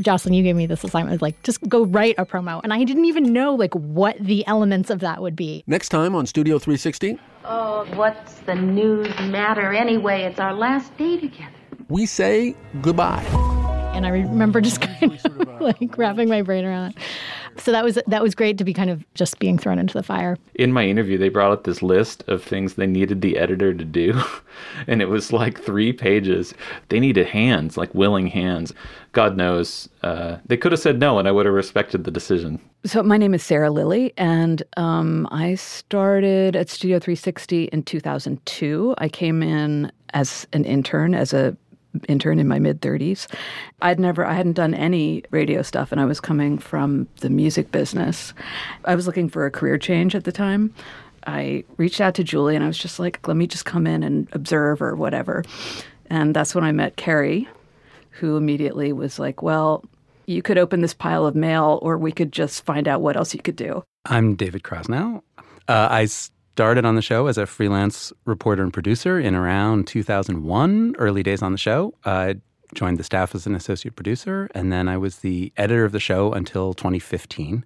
Jocelyn, 0.00 0.34
you 0.34 0.42
gave 0.42 0.56
me 0.56 0.66
this 0.66 0.82
assignment, 0.82 1.20
like 1.20 1.40
just 1.42 1.60
go 1.68 1.84
write 1.84 2.14
a 2.16 2.24
promo, 2.24 2.60
and 2.64 2.72
I 2.72 2.84
didn't 2.84 3.04
even 3.04 3.32
know 3.32 3.54
like 3.54 3.74
what 3.74 4.16
the 4.18 4.46
elements 4.46 4.88
of 4.88 5.00
that 5.00 5.20
would 5.20 5.36
be. 5.36 5.62
Next 5.66 5.90
time 5.90 6.14
on 6.14 6.26
Studio 6.26 6.58
360. 6.58 7.18
Oh, 7.44 7.86
what's 7.94 8.34
the 8.40 8.54
news 8.54 9.08
matter 9.20 9.72
anyway? 9.72 10.22
It's 10.22 10.40
our 10.40 10.54
last 10.54 10.96
day 10.96 11.18
together. 11.18 11.52
We 11.88 12.06
say 12.06 12.54
goodbye. 12.80 13.59
And 13.92 14.06
I 14.06 14.10
remember 14.10 14.60
just 14.60 14.80
kind 14.80 15.12
of 15.24 15.60
like 15.60 15.98
wrapping 15.98 16.28
my 16.28 16.42
brain 16.42 16.64
around 16.64 16.92
it. 16.92 16.98
So 17.56 17.72
that 17.72 17.84
was 17.84 17.98
that 18.06 18.22
was 18.22 18.34
great 18.34 18.56
to 18.58 18.64
be 18.64 18.72
kind 18.72 18.88
of 18.88 19.04
just 19.14 19.38
being 19.38 19.58
thrown 19.58 19.78
into 19.78 19.94
the 19.94 20.02
fire. 20.02 20.38
In 20.54 20.72
my 20.72 20.86
interview, 20.86 21.18
they 21.18 21.28
brought 21.28 21.52
up 21.52 21.64
this 21.64 21.82
list 21.82 22.24
of 22.28 22.42
things 22.42 22.74
they 22.74 22.86
needed 22.86 23.20
the 23.20 23.36
editor 23.36 23.74
to 23.74 23.84
do, 23.84 24.20
and 24.86 25.02
it 25.02 25.08
was 25.08 25.32
like 25.32 25.60
three 25.60 25.92
pages. 25.92 26.54
They 26.88 27.00
needed 27.00 27.26
hands, 27.26 27.76
like 27.76 27.94
willing 27.94 28.28
hands. 28.28 28.72
God 29.12 29.36
knows, 29.36 29.88
uh, 30.02 30.36
they 30.46 30.56
could 30.56 30.70
have 30.72 30.80
said 30.80 31.00
no, 31.00 31.18
and 31.18 31.26
I 31.26 31.32
would 31.32 31.44
have 31.44 31.54
respected 31.54 32.04
the 32.04 32.12
decision. 32.12 32.60
So 32.84 33.02
my 33.02 33.16
name 33.16 33.34
is 33.34 33.42
Sarah 33.42 33.70
Lilly, 33.70 34.12
and 34.16 34.62
um, 34.76 35.28
I 35.32 35.56
started 35.56 36.54
at 36.54 36.70
Studio 36.70 36.98
360 36.98 37.64
in 37.64 37.82
2002. 37.82 38.94
I 38.98 39.08
came 39.08 39.42
in 39.42 39.90
as 40.14 40.46
an 40.52 40.64
intern, 40.64 41.14
as 41.14 41.32
a 41.32 41.56
intern 42.08 42.38
in 42.38 42.48
my 42.48 42.58
mid 42.58 42.80
30s. 42.80 43.26
I'd 43.82 44.00
never 44.00 44.24
I 44.24 44.34
hadn't 44.34 44.54
done 44.54 44.74
any 44.74 45.24
radio 45.30 45.62
stuff 45.62 45.92
and 45.92 46.00
I 46.00 46.04
was 46.04 46.20
coming 46.20 46.58
from 46.58 47.08
the 47.20 47.30
music 47.30 47.72
business. 47.72 48.32
I 48.84 48.94
was 48.94 49.06
looking 49.06 49.28
for 49.28 49.46
a 49.46 49.50
career 49.50 49.78
change 49.78 50.14
at 50.14 50.24
the 50.24 50.32
time. 50.32 50.74
I 51.26 51.64
reached 51.76 52.00
out 52.00 52.14
to 52.14 52.24
Julie 52.24 52.54
and 52.54 52.64
I 52.64 52.66
was 52.66 52.78
just 52.78 52.98
like, 52.98 53.26
let 53.28 53.36
me 53.36 53.46
just 53.46 53.64
come 53.64 53.86
in 53.86 54.02
and 54.02 54.28
observe 54.32 54.80
or 54.80 54.94
whatever. 54.96 55.44
And 56.08 56.34
that's 56.34 56.54
when 56.54 56.64
I 56.64 56.72
met 56.72 56.96
Carrie, 56.96 57.48
who 58.10 58.36
immediately 58.36 58.92
was 58.92 59.18
like, 59.18 59.42
well, 59.42 59.84
you 60.26 60.42
could 60.42 60.58
open 60.58 60.80
this 60.80 60.94
pile 60.94 61.26
of 61.26 61.34
mail 61.34 61.78
or 61.82 61.98
we 61.98 62.12
could 62.12 62.32
just 62.32 62.64
find 62.64 62.88
out 62.88 63.00
what 63.00 63.16
else 63.16 63.34
you 63.34 63.42
could 63.42 63.56
do. 63.56 63.84
I'm 64.06 64.34
David 64.34 64.62
Krasnow. 64.62 65.22
Uh, 65.68 65.88
I 65.90 66.08
started 66.60 66.84
on 66.84 66.94
the 66.94 67.00
show 67.00 67.26
as 67.26 67.38
a 67.38 67.46
freelance 67.46 68.12
reporter 68.26 68.62
and 68.62 68.70
producer 68.70 69.18
in 69.18 69.34
around 69.34 69.86
2001, 69.86 70.94
early 70.98 71.22
days 71.22 71.40
on 71.40 71.52
the 71.52 71.58
show. 71.58 71.94
I 72.04 72.36
joined 72.74 72.98
the 72.98 73.02
staff 73.02 73.34
as 73.34 73.46
an 73.46 73.54
associate 73.54 73.96
producer, 73.96 74.46
and 74.54 74.70
then 74.70 74.86
I 74.86 74.98
was 74.98 75.20
the 75.20 75.54
editor 75.56 75.86
of 75.86 75.92
the 75.92 75.98
show 75.98 76.34
until 76.34 76.74
2015. 76.74 77.64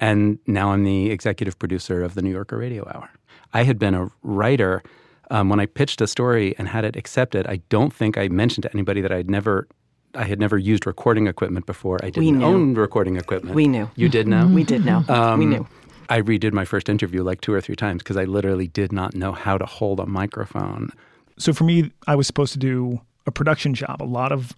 And 0.00 0.38
now 0.46 0.72
I'm 0.72 0.82
the 0.82 1.10
executive 1.10 1.58
producer 1.58 2.02
of 2.02 2.14
the 2.14 2.22
New 2.22 2.30
Yorker 2.30 2.56
Radio 2.56 2.90
Hour. 2.94 3.10
I 3.52 3.64
had 3.64 3.78
been 3.78 3.94
a 3.94 4.10
writer 4.22 4.82
um, 5.30 5.50
when 5.50 5.60
I 5.60 5.66
pitched 5.66 6.00
a 6.00 6.06
story 6.06 6.54
and 6.56 6.68
had 6.68 6.86
it 6.86 6.96
accepted. 6.96 7.46
I 7.46 7.56
don't 7.68 7.92
think 7.92 8.16
I 8.16 8.28
mentioned 8.28 8.62
to 8.62 8.72
anybody 8.72 9.02
that 9.02 9.12
I'd 9.12 9.28
never 9.28 9.68
I 10.14 10.24
had 10.24 10.38
never 10.38 10.58
used 10.58 10.86
recording 10.86 11.26
equipment 11.26 11.66
before. 11.66 11.98
I 12.02 12.10
didn't 12.10 12.42
own 12.42 12.74
recording 12.74 13.16
equipment. 13.16 13.54
We 13.54 13.66
knew. 13.66 13.90
You 13.96 14.08
did 14.08 14.26
know? 14.28 14.46
We 14.46 14.62
did 14.62 14.84
know. 14.84 15.04
Um, 15.08 15.38
we 15.38 15.46
knew. 15.46 15.66
I 16.12 16.20
redid 16.20 16.52
my 16.52 16.66
first 16.66 16.90
interview 16.90 17.22
like 17.22 17.40
two 17.40 17.54
or 17.54 17.60
three 17.62 17.74
times 17.74 18.02
because 18.02 18.18
I 18.18 18.24
literally 18.24 18.66
did 18.66 18.92
not 18.92 19.14
know 19.14 19.32
how 19.32 19.56
to 19.56 19.64
hold 19.64 19.98
a 19.98 20.04
microphone. 20.04 20.90
So 21.38 21.54
for 21.54 21.64
me, 21.64 21.90
I 22.06 22.16
was 22.16 22.26
supposed 22.26 22.52
to 22.52 22.58
do 22.58 23.00
a 23.26 23.32
production 23.32 23.72
job, 23.72 24.02
a 24.02 24.04
lot 24.04 24.30
of 24.30 24.52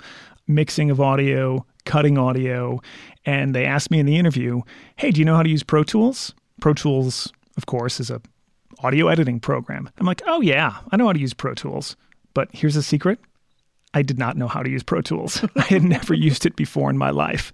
mixing 0.49 0.91
of 0.91 1.01
audio, 1.01 1.65
cutting 1.85 2.19
audio. 2.19 2.83
And 3.25 3.55
they 3.55 3.67
asked 3.67 3.93
me 3.93 4.01
in 4.01 4.07
the 4.07 4.17
interview, 4.17 4.63
hey, 4.97 5.13
do 5.13 5.21
you 5.21 5.25
know 5.25 5.37
how 5.37 5.45
to 5.45 5.49
use 5.49 5.63
Pro 5.63 5.85
Tools? 5.85 6.35
Pro 6.61 6.75
Tools, 6.75 7.33
of 7.57 7.67
course, 7.67 8.01
is 8.01 8.11
a 8.11 8.21
audio 8.81 9.07
editing 9.07 9.39
program. 9.39 9.89
I'm 9.99 10.07
like, 10.07 10.23
oh 10.27 10.41
yeah, 10.41 10.79
I 10.91 10.97
know 10.97 11.07
how 11.07 11.13
to 11.13 11.21
use 11.21 11.35
Pro 11.35 11.55
Tools. 11.55 11.95
But 12.35 12.49
here's 12.53 12.75
a 12.75 12.83
secret. 12.83 13.21
I 13.95 14.03
did 14.03 14.19
not 14.19 14.37
know 14.37 14.49
how 14.49 14.63
to 14.63 14.69
use 14.69 14.83
Pro 14.83 15.01
Tools. 15.01 15.45
I 15.57 15.63
had 15.63 15.85
never 15.85 16.13
used 16.15 16.45
it 16.45 16.57
before 16.57 16.91
in 16.91 16.99
my 16.99 17.11
life. 17.11 17.53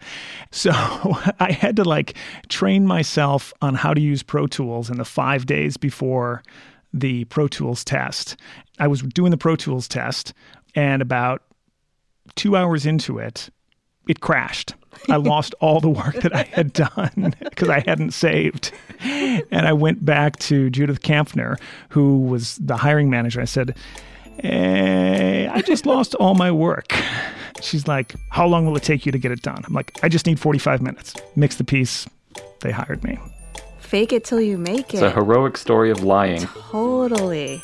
So 0.50 0.70
I 1.40 1.52
had 1.52 1.76
to 1.76 1.84
like 1.84 2.14
train 2.48 2.86
myself 2.86 3.52
on 3.62 3.74
how 3.74 3.94
to 3.94 4.00
use 4.00 4.22
Pro 4.22 4.46
Tools 4.46 4.90
in 4.90 4.96
the 4.96 5.04
five 5.04 5.46
days 5.46 5.76
before 5.76 6.42
the 6.92 7.24
Pro 7.26 7.46
Tools 7.46 7.84
test. 7.84 8.36
I 8.78 8.88
was 8.88 9.02
doing 9.02 9.30
the 9.30 9.36
Pro 9.36 9.54
Tools 9.54 9.86
test, 9.86 10.32
and 10.74 11.02
about 11.02 11.42
two 12.34 12.56
hours 12.56 12.86
into 12.86 13.18
it, 13.18 13.50
it 14.08 14.20
crashed. 14.20 14.74
I 15.08 15.16
lost 15.16 15.54
all 15.60 15.80
the 15.80 15.90
work 15.90 16.16
that 16.16 16.34
I 16.34 16.42
had 16.42 16.72
done 16.72 17.34
because 17.38 17.68
I 17.68 17.80
hadn't 17.80 18.12
saved. 18.12 18.72
And 19.00 19.66
I 19.66 19.72
went 19.72 20.04
back 20.04 20.38
to 20.40 20.70
Judith 20.70 21.02
Kampfner, 21.02 21.60
who 21.90 22.18
was 22.18 22.56
the 22.56 22.76
hiring 22.76 23.08
manager. 23.08 23.40
I 23.40 23.44
said, 23.44 23.76
eh, 24.44 25.48
I 25.52 25.62
just 25.62 25.86
lost 25.86 26.14
all 26.16 26.34
my 26.34 26.50
work. 26.50 26.92
She's 27.60 27.86
like, 27.86 28.14
How 28.30 28.46
long 28.46 28.66
will 28.66 28.76
it 28.76 28.82
take 28.82 29.06
you 29.06 29.12
to 29.12 29.18
get 29.18 29.32
it 29.32 29.42
done? 29.42 29.62
I'm 29.66 29.74
like, 29.74 29.98
I 30.02 30.08
just 30.08 30.26
need 30.26 30.40
45 30.40 30.82
minutes. 30.82 31.14
Mix 31.36 31.56
the 31.56 31.64
piece. 31.64 32.06
They 32.60 32.70
hired 32.70 33.02
me. 33.04 33.18
Fake 33.78 34.12
it 34.12 34.24
till 34.24 34.40
you 34.40 34.56
make 34.56 34.94
it. 34.94 34.98
It's 34.98 35.02
a 35.02 35.10
heroic 35.10 35.56
story 35.56 35.90
of 35.90 36.02
lying. 36.02 36.46
Totally. 36.70 37.62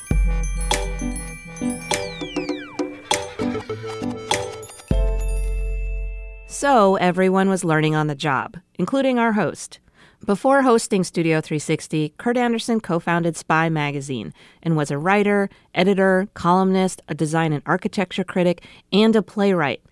So 6.48 6.96
everyone 6.96 7.48
was 7.50 7.64
learning 7.64 7.94
on 7.94 8.06
the 8.06 8.14
job, 8.14 8.56
including 8.78 9.18
our 9.18 9.32
host. 9.32 9.78
Before 10.26 10.62
hosting 10.62 11.04
Studio 11.04 11.40
360, 11.40 12.12
Kurt 12.18 12.36
Andersen 12.36 12.80
co 12.80 12.98
founded 12.98 13.36
Spy 13.36 13.68
Magazine 13.68 14.34
and 14.60 14.76
was 14.76 14.90
a 14.90 14.98
writer, 14.98 15.48
editor, 15.72 16.26
columnist, 16.34 17.00
a 17.06 17.14
design 17.14 17.52
and 17.52 17.62
architecture 17.64 18.24
critic, 18.24 18.64
and 18.92 19.14
a 19.14 19.22
playwright. 19.22 19.84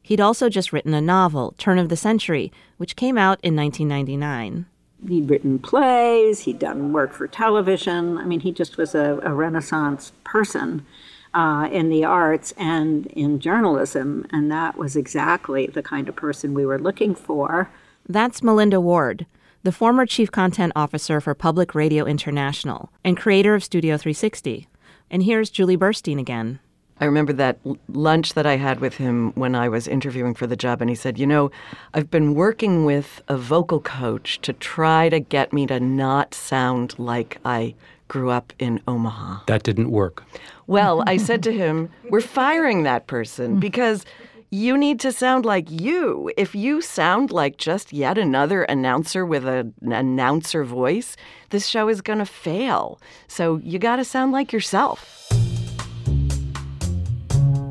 He'd 0.00 0.20
also 0.20 0.48
just 0.48 0.72
written 0.72 0.94
a 0.94 1.00
novel, 1.00 1.56
Turn 1.58 1.76
of 1.76 1.88
the 1.88 1.96
Century, 1.96 2.52
which 2.76 2.94
came 2.94 3.18
out 3.18 3.40
in 3.42 3.56
1999. 3.56 4.66
He'd 5.08 5.28
written 5.28 5.58
plays, 5.58 6.42
he'd 6.42 6.60
done 6.60 6.92
work 6.92 7.12
for 7.12 7.26
television. 7.26 8.16
I 8.16 8.26
mean, 8.26 8.40
he 8.40 8.52
just 8.52 8.76
was 8.76 8.94
a, 8.94 9.18
a 9.24 9.34
Renaissance 9.34 10.12
person 10.22 10.86
uh, 11.34 11.68
in 11.72 11.88
the 11.88 12.04
arts 12.04 12.52
and 12.56 13.06
in 13.06 13.40
journalism, 13.40 14.24
and 14.30 14.52
that 14.52 14.78
was 14.78 14.94
exactly 14.94 15.66
the 15.66 15.82
kind 15.82 16.08
of 16.08 16.14
person 16.14 16.54
we 16.54 16.64
were 16.64 16.78
looking 16.78 17.16
for. 17.16 17.68
That's 18.08 18.40
Melinda 18.40 18.80
Ward 18.80 19.26
the 19.62 19.72
former 19.72 20.06
chief 20.06 20.30
content 20.30 20.72
officer 20.74 21.20
for 21.20 21.34
Public 21.34 21.74
Radio 21.74 22.04
International 22.06 22.90
and 23.04 23.16
creator 23.16 23.54
of 23.54 23.62
Studio 23.62 23.96
360. 23.96 24.68
And 25.10 25.22
here's 25.22 25.50
Julie 25.50 25.76
Burstein 25.76 26.18
again. 26.18 26.60
I 27.00 27.06
remember 27.06 27.32
that 27.32 27.58
lunch 27.88 28.34
that 28.34 28.46
I 28.46 28.56
had 28.56 28.80
with 28.80 28.94
him 28.94 29.32
when 29.32 29.54
I 29.54 29.68
was 29.70 29.88
interviewing 29.88 30.34
for 30.34 30.46
the 30.46 30.56
job, 30.56 30.82
and 30.82 30.90
he 30.90 30.96
said, 30.96 31.18
You 31.18 31.26
know, 31.26 31.50
I've 31.94 32.10
been 32.10 32.34
working 32.34 32.84
with 32.84 33.22
a 33.26 33.38
vocal 33.38 33.80
coach 33.80 34.38
to 34.42 34.52
try 34.52 35.08
to 35.08 35.18
get 35.18 35.52
me 35.52 35.66
to 35.66 35.80
not 35.80 36.34
sound 36.34 36.98
like 36.98 37.38
I 37.42 37.74
grew 38.08 38.28
up 38.28 38.52
in 38.58 38.82
Omaha. 38.86 39.44
That 39.46 39.62
didn't 39.62 39.90
work. 39.90 40.24
Well, 40.66 41.02
I 41.06 41.16
said 41.28 41.42
to 41.44 41.52
him, 41.52 41.88
We're 42.10 42.20
firing 42.20 42.82
that 42.82 43.06
person 43.06 43.56
mm. 43.56 43.60
because 43.60 44.04
you 44.50 44.76
need 44.76 44.98
to 45.00 45.12
sound 45.12 45.44
like 45.44 45.70
you. 45.70 46.30
If 46.36 46.54
you 46.54 46.82
sound 46.82 47.30
like 47.30 47.56
just 47.56 47.92
yet 47.92 48.18
another 48.18 48.64
announcer 48.64 49.24
with 49.24 49.46
a, 49.46 49.72
an 49.80 49.92
announcer 49.92 50.64
voice, 50.64 51.16
this 51.50 51.66
show 51.66 51.88
is 51.88 52.00
going 52.00 52.18
to 52.18 52.26
fail. 52.26 53.00
So 53.28 53.58
you 53.58 53.78
got 53.78 53.96
to 53.96 54.04
sound 54.04 54.32
like 54.32 54.52
yourself. 54.52 55.28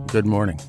Good 0.07 0.25
morning. 0.25 0.59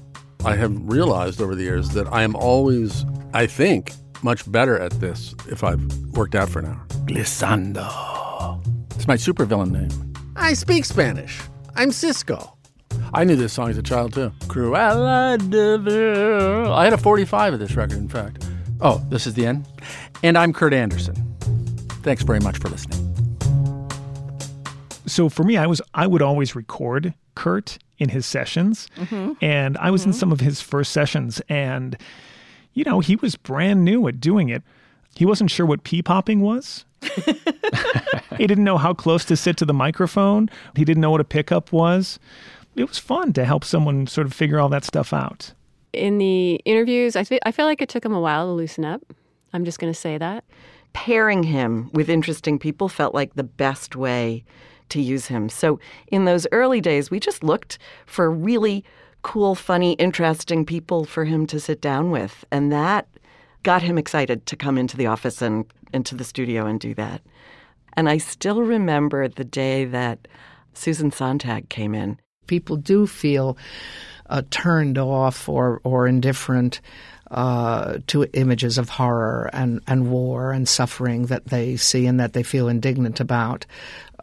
I 0.44 0.56
have 0.56 0.76
realized 0.90 1.40
over 1.40 1.54
the 1.54 1.62
years 1.62 1.90
that 1.90 2.12
I 2.12 2.22
am 2.22 2.34
always, 2.34 3.04
I 3.32 3.46
think, 3.46 3.92
much 4.22 4.50
better 4.50 4.78
at 4.78 4.92
this 5.00 5.34
if 5.48 5.62
I've 5.62 5.80
worked 6.08 6.34
out 6.34 6.48
for 6.48 6.58
an 6.58 6.66
hour. 6.66 6.86
Glissando. 7.06 7.86
It's 8.96 9.06
my 9.06 9.16
supervillain 9.16 9.70
name. 9.70 10.14
I 10.34 10.54
speak 10.54 10.84
Spanish. 10.84 11.40
I'm 11.76 11.92
Cisco. 11.92 12.56
I 13.12 13.24
knew 13.24 13.36
this 13.36 13.52
song 13.52 13.70
as 13.70 13.76
a 13.78 13.82
child 13.82 14.12
too. 14.14 14.30
Cruella 14.46 15.36
de 15.50 15.78
Vil. 15.78 16.72
I 16.72 16.84
had 16.84 16.92
a 16.92 16.98
45 16.98 17.54
of 17.54 17.60
this 17.60 17.74
record, 17.74 17.98
in 17.98 18.08
fact. 18.08 18.46
Oh, 18.80 19.02
this 19.08 19.26
is 19.26 19.34
the 19.34 19.46
end? 19.46 19.66
And 20.22 20.38
I'm 20.38 20.52
Kurt 20.52 20.72
Andersen. 20.72 21.14
Thanks 22.02 22.22
very 22.22 22.40
much 22.40 22.58
for 22.58 22.68
listening. 22.68 23.06
So 25.06 25.28
for 25.28 25.42
me, 25.44 25.56
I 25.56 25.66
was 25.66 25.82
I 25.92 26.06
would 26.06 26.22
always 26.22 26.54
record 26.54 27.14
Kurt 27.34 27.78
in 27.98 28.08
his 28.10 28.24
sessions, 28.26 28.88
Mm-hmm. 28.96 29.32
and 29.44 29.76
I 29.78 29.90
was 29.90 30.06
in 30.06 30.12
some 30.12 30.32
of 30.32 30.40
his 30.40 30.60
first 30.60 30.92
sessions, 30.92 31.42
and 31.48 31.96
you 32.74 32.84
know 32.84 33.00
he 33.00 33.16
was 33.16 33.34
brand 33.36 33.84
new 33.84 34.06
at 34.08 34.20
doing 34.20 34.48
it. 34.48 34.62
He 35.16 35.26
wasn't 35.26 35.50
sure 35.50 35.66
what 35.66 35.82
pee 35.82 36.00
popping 36.02 36.40
was. 36.40 36.84
he 38.38 38.46
didn't 38.46 38.62
know 38.64 38.78
how 38.78 38.94
close 38.94 39.24
to 39.24 39.36
sit 39.36 39.56
to 39.56 39.64
the 39.64 39.74
microphone. 39.74 40.48
He 40.76 40.84
didn't 40.84 41.00
know 41.00 41.10
what 41.10 41.20
a 41.20 41.24
pickup 41.24 41.72
was. 41.72 42.18
It 42.76 42.88
was 42.88 42.98
fun 42.98 43.32
to 43.34 43.44
help 43.44 43.64
someone 43.64 44.06
sort 44.06 44.26
of 44.26 44.32
figure 44.32 44.60
all 44.60 44.68
that 44.70 44.84
stuff 44.84 45.12
out. 45.12 45.52
In 45.92 46.18
the 46.18 46.54
interviews, 46.64 47.16
I, 47.16 47.24
fe- 47.24 47.40
I 47.44 47.52
feel 47.52 47.66
like 47.66 47.82
it 47.82 47.88
took 47.88 48.04
him 48.04 48.14
a 48.14 48.20
while 48.20 48.46
to 48.46 48.52
loosen 48.52 48.84
up. 48.84 49.02
I'm 49.52 49.64
just 49.64 49.78
going 49.78 49.92
to 49.92 49.98
say 49.98 50.18
that. 50.18 50.44
Pairing 50.92 51.42
him 51.42 51.90
with 51.92 52.08
interesting 52.08 52.58
people 52.58 52.88
felt 52.88 53.14
like 53.14 53.34
the 53.34 53.44
best 53.44 53.96
way 53.96 54.44
to 54.90 55.00
use 55.00 55.26
him. 55.26 55.48
So 55.48 55.80
in 56.08 56.24
those 56.24 56.46
early 56.52 56.80
days, 56.80 57.10
we 57.10 57.20
just 57.20 57.42
looked 57.42 57.78
for 58.06 58.30
really 58.30 58.84
cool, 59.22 59.54
funny, 59.54 59.92
interesting 59.94 60.64
people 60.64 61.04
for 61.04 61.24
him 61.24 61.46
to 61.46 61.60
sit 61.60 61.80
down 61.80 62.10
with. 62.10 62.44
And 62.50 62.72
that 62.72 63.08
got 63.62 63.82
him 63.82 63.98
excited 63.98 64.46
to 64.46 64.56
come 64.56 64.78
into 64.78 64.96
the 64.96 65.06
office 65.06 65.42
and 65.42 65.64
into 65.92 66.14
the 66.14 66.24
studio 66.24 66.66
and 66.66 66.80
do 66.80 66.94
that. 66.94 67.20
And 67.94 68.08
I 68.08 68.18
still 68.18 68.62
remember 68.62 69.28
the 69.28 69.44
day 69.44 69.84
that 69.84 70.28
Susan 70.72 71.10
Sontag 71.10 71.68
came 71.68 71.94
in. 71.94 72.18
People 72.50 72.74
do 72.74 73.06
feel 73.06 73.56
uh, 74.28 74.42
turned 74.50 74.98
off 74.98 75.48
or, 75.48 75.80
or 75.84 76.08
indifferent 76.08 76.80
uh, 77.30 77.98
to 78.08 78.24
images 78.32 78.76
of 78.76 78.88
horror 78.88 79.48
and, 79.52 79.80
and 79.86 80.10
war 80.10 80.50
and 80.50 80.68
suffering 80.68 81.26
that 81.26 81.46
they 81.46 81.76
see 81.76 82.06
and 82.06 82.18
that 82.18 82.32
they 82.32 82.42
feel 82.42 82.66
indignant 82.66 83.20
about. 83.20 83.66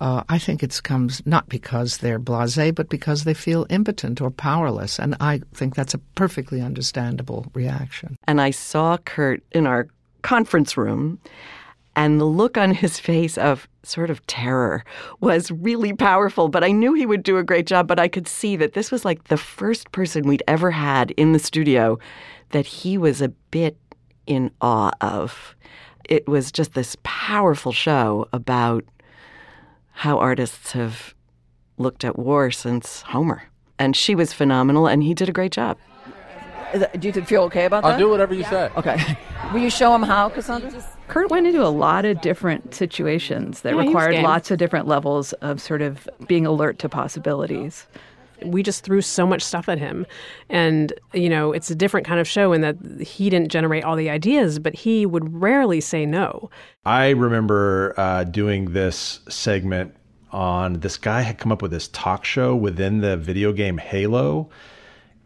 Uh, 0.01 0.23
I 0.27 0.39
think 0.39 0.61
it 0.61 0.83
comes 0.83 1.25
not 1.25 1.47
because 1.47 1.99
they're 1.99 2.19
blasé, 2.19 2.75
but 2.75 2.89
because 2.89 3.23
they 3.23 3.33
feel 3.33 3.65
impotent 3.69 4.19
or 4.19 4.29
powerless. 4.29 4.99
And 4.99 5.15
I 5.21 5.39
think 5.53 5.73
that's 5.73 5.93
a 5.93 5.99
perfectly 6.15 6.59
understandable 6.59 7.45
reaction. 7.53 8.17
And 8.27 8.41
I 8.41 8.51
saw 8.51 8.97
Kurt 8.97 9.41
in 9.53 9.65
our 9.65 9.87
conference 10.21 10.75
room, 10.75 11.17
and 11.97 12.21
the 12.21 12.25
look 12.25 12.57
on 12.59 12.75
his 12.75 12.99
face 12.99 13.39
of 13.39 13.67
sort 13.81 14.11
of 14.11 14.25
terror 14.27 14.85
was 15.19 15.49
really 15.49 15.93
powerful. 15.93 16.47
But 16.47 16.63
I 16.63 16.71
knew 16.71 16.93
he 16.93 17.07
would 17.07 17.23
do 17.23 17.37
a 17.37 17.43
great 17.43 17.65
job. 17.65 17.87
But 17.87 17.99
I 17.99 18.07
could 18.07 18.27
see 18.27 18.55
that 18.55 18.73
this 18.73 18.91
was 18.91 19.03
like 19.03 19.25
the 19.25 19.35
first 19.35 19.91
person 19.91 20.27
we'd 20.27 20.43
ever 20.47 20.69
had 20.69 21.09
in 21.11 21.33
the 21.33 21.39
studio 21.39 21.97
that 22.51 22.67
he 22.67 22.99
was 22.99 23.19
a 23.19 23.29
bit 23.29 23.77
in 24.27 24.51
awe 24.61 24.91
of. 25.01 25.55
It 26.07 26.27
was 26.27 26.51
just 26.51 26.75
this 26.75 26.95
powerful 27.01 27.71
show 27.71 28.27
about 28.31 28.85
how 29.91 30.19
artists 30.19 30.73
have 30.73 31.15
looked 31.79 32.05
at 32.05 32.17
war 32.17 32.51
since 32.51 33.01
Homer. 33.01 33.41
And 33.79 33.95
she 33.95 34.13
was 34.13 34.33
phenomenal, 34.33 34.87
and 34.87 35.01
he 35.01 35.15
did 35.15 35.29
a 35.29 35.33
great 35.33 35.51
job. 35.51 35.77
Do 36.99 37.07
you 37.07 37.13
feel 37.13 37.43
okay 37.43 37.65
about 37.65 37.83
I'll 37.83 37.91
that? 37.91 37.99
do 37.99 38.09
whatever 38.09 38.35
you 38.35 38.43
say. 38.43 38.69
Okay. 38.77 39.17
Will 39.53 39.61
you 39.61 39.69
show 39.69 39.95
him 39.95 40.03
how, 40.03 40.29
Cassandra? 40.29 40.71
Kurt 41.07 41.29
went 41.29 41.47
into 41.47 41.63
a 41.65 41.69
lot 41.69 42.05
of 42.05 42.19
different 42.21 42.73
situations 42.73 43.61
that 43.61 43.73
Yeah, 43.75 43.81
required 43.81 44.23
lots 44.23 44.51
of 44.51 44.57
different 44.57 44.87
levels 44.87 45.33
of 45.33 45.61
sort 45.61 45.81
of 45.81 46.07
being 46.27 46.45
alert 46.45 46.79
to 46.79 46.89
possibilities. 46.89 47.87
we 48.43 48.61
just 48.61 48.83
threw 48.83 49.01
so 49.01 49.25
much 49.25 49.41
stuff 49.41 49.67
at 49.67 49.79
him 49.79 50.05
and 50.47 50.93
you 51.11 51.27
know 51.27 51.51
it's 51.51 51.71
a 51.71 51.75
different 51.75 52.05
kind 52.05 52.19
of 52.19 52.27
show 52.27 52.53
in 52.53 52.61
that 52.61 52.75
he 53.01 53.31
didn't 53.31 53.51
generate 53.51 53.83
all 53.83 53.95
the 53.95 54.11
ideas 54.11 54.59
but 54.59 54.75
he 54.75 55.07
would 55.07 55.41
rarely 55.41 55.81
say 55.81 56.05
no 56.05 56.47
I 56.85 57.09
remember 57.09 57.95
uh, 57.97 58.25
doing 58.25 58.73
this 58.73 59.21
segment 59.27 59.95
on 60.31 60.81
this 60.81 60.97
guy 60.97 61.21
had 61.21 61.39
come 61.39 61.51
up 61.51 61.63
with 61.63 61.71
this 61.71 61.87
talk 61.87 62.25
show 62.25 62.55
within 62.55 63.01
the 63.01 63.17
video 63.17 63.51
game 63.53 63.79
Halo. 63.79 64.49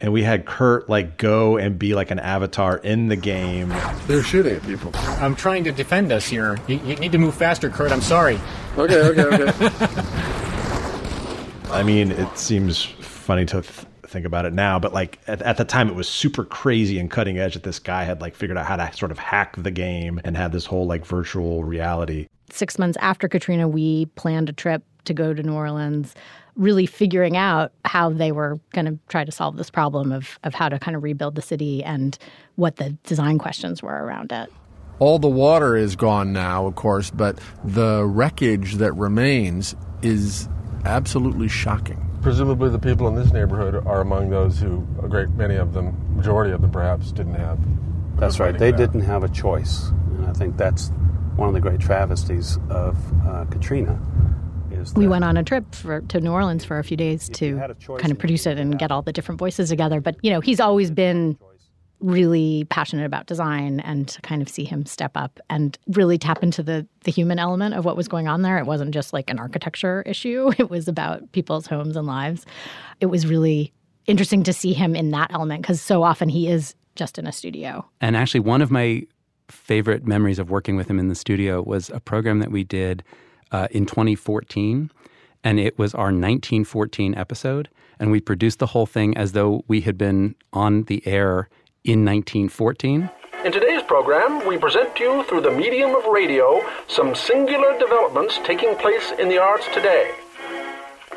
And 0.01 0.11
we 0.11 0.23
had 0.23 0.47
Kurt 0.47 0.89
like 0.89 1.17
go 1.17 1.57
and 1.57 1.77
be 1.77 1.93
like 1.93 2.09
an 2.09 2.17
avatar 2.17 2.77
in 2.77 3.07
the 3.07 3.15
game. 3.15 3.69
They're 4.07 4.23
shooting 4.23 4.55
at 4.55 4.63
people. 4.63 4.89
I'm 4.95 5.35
trying 5.35 5.63
to 5.65 5.71
defend 5.71 6.11
us 6.11 6.27
here. 6.27 6.57
You, 6.67 6.79
you 6.79 6.95
need 6.95 7.11
to 7.11 7.19
move 7.19 7.35
faster, 7.35 7.69
Kurt. 7.69 7.91
I'm 7.91 8.01
sorry. 8.01 8.39
Okay, 8.77 8.99
okay, 8.99 9.21
okay. 9.21 9.69
I 11.71 11.83
mean, 11.83 12.11
it 12.11 12.37
seems 12.37 12.83
funny 12.83 13.45
to 13.45 13.61
th- 13.61 13.85
think 14.07 14.25
about 14.25 14.45
it 14.45 14.53
now, 14.53 14.79
but 14.79 14.91
like 14.91 15.19
at, 15.27 15.41
at 15.43 15.57
the 15.57 15.65
time, 15.65 15.87
it 15.87 15.95
was 15.95 16.09
super 16.09 16.43
crazy 16.43 16.99
and 16.99 17.09
cutting 17.09 17.37
edge 17.37 17.53
that 17.53 17.63
this 17.63 17.77
guy 17.77 18.03
had 18.03 18.21
like 18.21 18.35
figured 18.35 18.57
out 18.57 18.65
how 18.65 18.75
to 18.75 18.91
sort 18.93 19.11
of 19.11 19.19
hack 19.19 19.55
the 19.55 19.71
game 19.71 20.19
and 20.23 20.35
had 20.35 20.51
this 20.51 20.65
whole 20.65 20.87
like 20.87 21.05
virtual 21.05 21.63
reality. 21.63 22.27
Six 22.49 22.79
months 22.79 22.97
after 23.01 23.29
Katrina, 23.29 23.67
we 23.67 24.07
planned 24.15 24.49
a 24.49 24.53
trip 24.53 24.83
to 25.05 25.13
go 25.13 25.33
to 25.33 25.41
New 25.41 25.53
Orleans, 25.53 26.13
really 26.55 26.85
figuring 26.85 27.37
out 27.37 27.71
how 27.85 28.09
they 28.09 28.31
were 28.31 28.59
going 28.73 28.85
to 28.85 28.99
try 29.07 29.23
to 29.23 29.31
solve 29.31 29.57
this 29.57 29.69
problem 29.69 30.11
of, 30.11 30.39
of 30.43 30.53
how 30.53 30.69
to 30.69 30.79
kind 30.79 30.95
of 30.95 31.03
rebuild 31.03 31.35
the 31.35 31.41
city 31.41 31.83
and 31.83 32.17
what 32.55 32.75
the 32.75 32.91
design 33.03 33.37
questions 33.37 33.81
were 33.81 34.03
around 34.03 34.31
it. 34.31 34.51
All 34.99 35.17
the 35.17 35.27
water 35.27 35.75
is 35.75 35.95
gone 35.95 36.31
now, 36.31 36.67
of 36.67 36.75
course, 36.75 37.09
but 37.09 37.39
the 37.63 38.05
wreckage 38.05 38.75
that 38.75 38.93
remains 38.93 39.75
is 40.03 40.47
absolutely 40.85 41.47
shocking. 41.47 42.07
Presumably, 42.21 42.69
the 42.69 42.77
people 42.77 43.07
in 43.07 43.15
this 43.15 43.31
neighborhood 43.33 43.75
are 43.87 44.01
among 44.01 44.29
those 44.29 44.59
who, 44.59 44.85
a 45.01 45.07
great 45.07 45.29
many 45.29 45.55
of 45.55 45.73
them, 45.73 46.15
majority 46.15 46.51
of 46.53 46.61
them 46.61 46.69
perhaps, 46.69 47.11
didn't 47.11 47.33
have. 47.33 47.57
That's 48.19 48.39
right. 48.39 48.55
They 48.55 48.71
back. 48.71 48.79
didn't 48.79 49.01
have 49.01 49.23
a 49.23 49.29
choice, 49.29 49.89
and 49.89 50.27
I 50.27 50.33
think 50.33 50.55
that's 50.55 50.89
one 51.35 51.47
of 51.47 51.55
the 51.55 51.61
great 51.61 51.79
travesties 51.79 52.59
of 52.69 52.95
uh, 53.25 53.45
Katrina. 53.45 53.99
Is 54.81 54.93
We 54.93 55.07
went 55.07 55.23
on 55.23 55.37
a 55.37 55.43
trip 55.43 55.73
for, 55.73 56.01
to 56.01 56.19
New 56.19 56.31
Orleans 56.31 56.65
for 56.65 56.79
a 56.79 56.83
few 56.83 56.97
days 56.97 57.29
to 57.29 57.57
kind 57.99 58.11
of 58.11 58.19
produce 58.19 58.45
it 58.45 58.57
and 58.57 58.77
get 58.77 58.91
all 58.91 59.01
the 59.01 59.13
different 59.13 59.39
voices 59.39 59.69
together. 59.69 60.01
But, 60.01 60.17
you 60.21 60.31
know, 60.31 60.41
he's 60.41 60.59
always 60.59 60.91
been 60.91 61.37
really 61.99 62.65
passionate 62.69 63.05
about 63.05 63.27
design 63.27 63.79
and 63.81 64.07
to 64.07 64.21
kind 64.21 64.41
of 64.41 64.49
see 64.49 64.63
him 64.63 64.85
step 64.85 65.11
up 65.15 65.39
and 65.49 65.77
really 65.89 66.17
tap 66.17 66.41
into 66.41 66.63
the 66.63 66.87
the 67.03 67.11
human 67.11 67.37
element 67.37 67.75
of 67.75 67.85
what 67.85 67.95
was 67.95 68.07
going 68.07 68.27
on 68.27 68.41
there. 68.41 68.57
It 68.57 68.65
wasn't 68.65 68.91
just 68.91 69.13
like 69.13 69.29
an 69.29 69.39
architecture 69.39 70.03
issue. 70.05 70.51
It 70.59 70.69
was 70.69 70.87
about 70.87 71.31
people's 71.31 71.67
homes 71.67 71.95
and 71.95 72.07
lives. 72.07 72.45
It 72.99 73.07
was 73.07 73.25
really 73.25 73.71
interesting 74.07 74.43
to 74.43 74.53
see 74.53 74.73
him 74.73 74.95
in 74.95 75.11
that 75.11 75.31
element 75.31 75.61
because 75.61 75.81
so 75.81 76.03
often 76.03 76.29
he 76.29 76.47
is 76.47 76.75
just 76.95 77.17
in 77.17 77.27
a 77.27 77.31
studio. 77.31 77.85
And 77.99 78.17
actually, 78.17 78.41
one 78.41 78.61
of 78.61 78.71
my 78.71 79.03
favorite 79.47 80.05
memories 80.05 80.39
of 80.39 80.49
working 80.49 80.75
with 80.75 80.89
him 80.89 80.99
in 80.99 81.07
the 81.07 81.15
studio 81.15 81.61
was 81.61 81.89
a 81.89 81.99
program 81.99 82.39
that 82.39 82.51
we 82.51 82.63
did 82.63 83.03
uh, 83.51 83.67
in 83.71 83.85
2014. 83.85 84.91
And 85.43 85.59
it 85.59 85.77
was 85.77 85.93
our 85.93 86.05
1914 86.05 87.15
episode. 87.15 87.69
And 87.99 88.11
we 88.11 88.19
produced 88.19 88.59
the 88.59 88.67
whole 88.67 88.85
thing 88.85 89.17
as 89.17 89.31
though 89.33 89.63
we 89.67 89.81
had 89.81 89.97
been 89.97 90.35
on 90.53 90.83
the 90.83 91.05
air 91.05 91.49
in 91.83 92.05
1914. 92.05 93.09
In 93.43 93.51
today's 93.51 93.81
program, 93.83 94.45
we 94.47 94.57
present 94.57 94.95
to 94.97 95.03
you 95.03 95.23
through 95.23 95.41
the 95.41 95.51
medium 95.51 95.95
of 95.95 96.05
radio 96.05 96.61
some 96.87 97.15
singular 97.15 97.77
developments 97.79 98.39
taking 98.43 98.75
place 98.75 99.11
in 99.17 99.29
the 99.29 99.39
arts 99.39 99.65
today. 99.73 100.11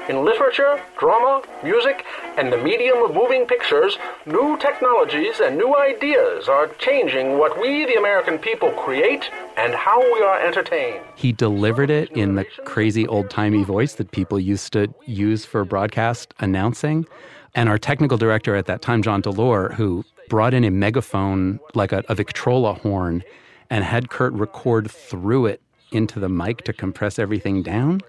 In 0.09 0.25
literature, 0.25 0.83
drama, 0.99 1.43
music, 1.63 2.05
and 2.37 2.53
the 2.53 2.59
medium 2.59 3.03
of 3.03 3.15
moving 3.15 3.47
pictures, 3.47 3.97
new 4.27 4.59
technologies 4.59 5.41
and 5.41 5.57
new 5.57 5.75
ideas 5.77 6.47
are 6.47 6.69
changing 6.79 7.39
what 7.39 7.59
we, 7.59 7.87
the 7.87 7.95
American 7.95 8.39
people, 8.39 8.71
create 8.73 9.31
and 9.57 9.75
how 9.75 10.01
we 10.13 10.21
are 10.21 10.39
entertained. 10.41 11.01
He 11.17 11.33
delivered 11.33 11.89
it 11.91 12.11
in 12.11 12.35
the 12.35 12.45
crazy 12.65 13.07
old 13.07 13.31
timey 13.31 13.65
voice 13.65 13.95
that 13.95 14.11
people 14.11 14.39
used 14.39 14.73
to 14.75 14.93
use 15.07 15.45
for 15.45 15.65
broadcast 15.65 16.35
announcing. 16.39 17.07
And 17.55 17.69
our 17.69 17.79
technical 17.79 18.19
director 18.19 18.57
at 18.57 18.67
that 18.67 18.83
time, 18.83 19.03
John 19.03 19.23
DeLore, 19.23 19.73
who 19.73 20.05
brought 20.29 20.53
in 20.55 20.65
a 20.65 20.71
megaphone 20.71 21.61
like 21.75 21.93
a, 21.93 22.03
a 22.09 22.15
Victrola 22.15 22.75
horn 22.75 23.23
and 23.71 23.85
had 23.85 24.11
Kurt 24.11 24.33
record 24.35 24.91
through 24.91 25.47
it 25.47 25.63
into 25.93 26.21
the 26.21 26.29
mic 26.29 26.65
to 26.65 26.73
compress 26.73 27.19
everything 27.19 27.63
down. 27.63 28.01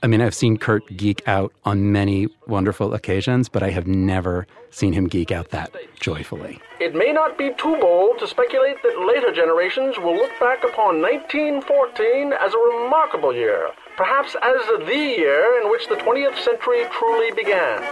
I 0.00 0.06
mean, 0.06 0.20
I've 0.20 0.34
seen 0.34 0.58
Kurt 0.58 0.96
geek 0.96 1.26
out 1.26 1.52
on 1.64 1.90
many 1.90 2.28
wonderful 2.46 2.94
occasions, 2.94 3.48
but 3.48 3.64
I 3.64 3.70
have 3.70 3.88
never 3.88 4.46
seen 4.70 4.92
him 4.92 5.08
geek 5.08 5.32
out 5.32 5.50
that 5.50 5.72
joyfully. 5.98 6.60
It 6.78 6.94
may 6.94 7.12
not 7.12 7.36
be 7.36 7.50
too 7.58 7.76
bold 7.80 8.20
to 8.20 8.28
speculate 8.28 8.76
that 8.84 9.00
later 9.00 9.32
generations 9.34 9.98
will 9.98 10.14
look 10.14 10.30
back 10.38 10.62
upon 10.62 11.02
1914 11.02 12.32
as 12.32 12.54
a 12.54 12.58
remarkable 12.58 13.34
year, 13.34 13.70
perhaps 13.96 14.36
as 14.36 14.86
the 14.86 14.94
year 14.94 15.60
in 15.60 15.68
which 15.68 15.88
the 15.88 15.96
20th 15.96 16.38
century 16.44 16.84
truly 16.92 17.32
began. 17.32 17.82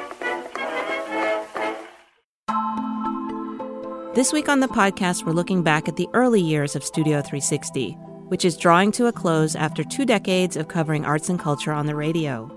This 4.14 4.32
week 4.32 4.48
on 4.48 4.60
the 4.60 4.68
podcast, 4.68 5.24
we're 5.26 5.32
looking 5.32 5.62
back 5.64 5.88
at 5.88 5.96
the 5.96 6.08
early 6.14 6.40
years 6.40 6.76
of 6.76 6.84
Studio 6.84 7.20
360, 7.20 7.98
which 8.28 8.44
is 8.44 8.56
drawing 8.56 8.92
to 8.92 9.06
a 9.06 9.12
close 9.12 9.54
after 9.56 9.84
two 9.84 10.04
decades 10.04 10.56
of 10.56 10.68
covering 10.68 11.04
arts 11.04 11.28
and 11.28 11.38
culture 11.38 11.72
on 11.72 11.86
the 11.86 11.94
radio. 11.94 12.50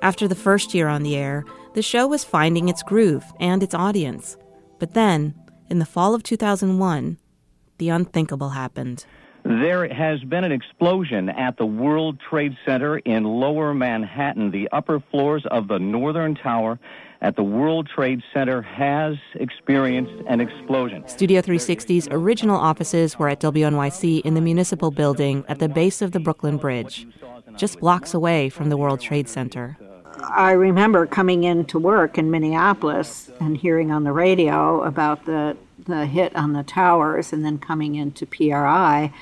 After 0.00 0.26
the 0.26 0.34
first 0.34 0.74
year 0.74 0.88
on 0.88 1.02
the 1.02 1.16
air, 1.16 1.44
the 1.74 1.82
show 1.82 2.06
was 2.06 2.24
finding 2.24 2.68
its 2.68 2.82
groove 2.82 3.24
and 3.40 3.62
its 3.62 3.74
audience. 3.74 4.36
But 4.78 4.94
then, 4.94 5.34
in 5.70 5.78
the 5.78 5.86
fall 5.86 6.14
of 6.14 6.22
2001, 6.22 7.18
the 7.78 7.88
unthinkable 7.88 8.50
happened. 8.50 9.06
There 9.44 9.92
has 9.92 10.20
been 10.20 10.44
an 10.44 10.52
explosion 10.52 11.28
at 11.28 11.56
the 11.56 11.66
World 11.66 12.20
Trade 12.20 12.56
Center 12.64 12.98
in 12.98 13.24
lower 13.24 13.74
Manhattan. 13.74 14.52
The 14.52 14.68
upper 14.70 15.02
floors 15.10 15.44
of 15.50 15.66
the 15.66 15.78
Northern 15.78 16.36
Tower 16.36 16.78
at 17.22 17.36
the 17.36 17.42
World 17.42 17.88
Trade 17.88 18.20
Center 18.34 18.60
has 18.60 19.16
experienced 19.34 20.12
an 20.28 20.40
explosion. 20.40 21.06
Studio 21.08 21.40
360's 21.40 22.08
original 22.10 22.56
offices 22.56 23.18
were 23.18 23.28
at 23.28 23.40
WNYC 23.40 24.20
in 24.22 24.34
the 24.34 24.40
municipal 24.40 24.90
building 24.90 25.44
at 25.48 25.60
the 25.60 25.68
base 25.68 26.02
of 26.02 26.10
the 26.10 26.20
Brooklyn 26.20 26.56
Bridge, 26.56 27.06
just 27.56 27.78
blocks 27.78 28.12
away 28.12 28.48
from 28.48 28.68
the 28.68 28.76
World 28.76 29.00
Trade 29.00 29.28
Center. 29.28 29.78
I 30.20 30.52
remember 30.52 31.06
coming 31.06 31.44
in 31.44 31.64
to 31.66 31.78
work 31.78 32.18
in 32.18 32.30
Minneapolis 32.30 33.30
and 33.40 33.56
hearing 33.56 33.90
on 33.90 34.04
the 34.04 34.12
radio 34.12 34.82
about 34.82 35.24
the 35.24 35.56
the 35.84 36.06
hit 36.06 36.34
on 36.36 36.52
the 36.52 36.62
towers 36.62 37.32
and 37.32 37.44
then 37.44 37.58
coming 37.58 37.96
into 37.96 38.24
PRI. 38.24 39.12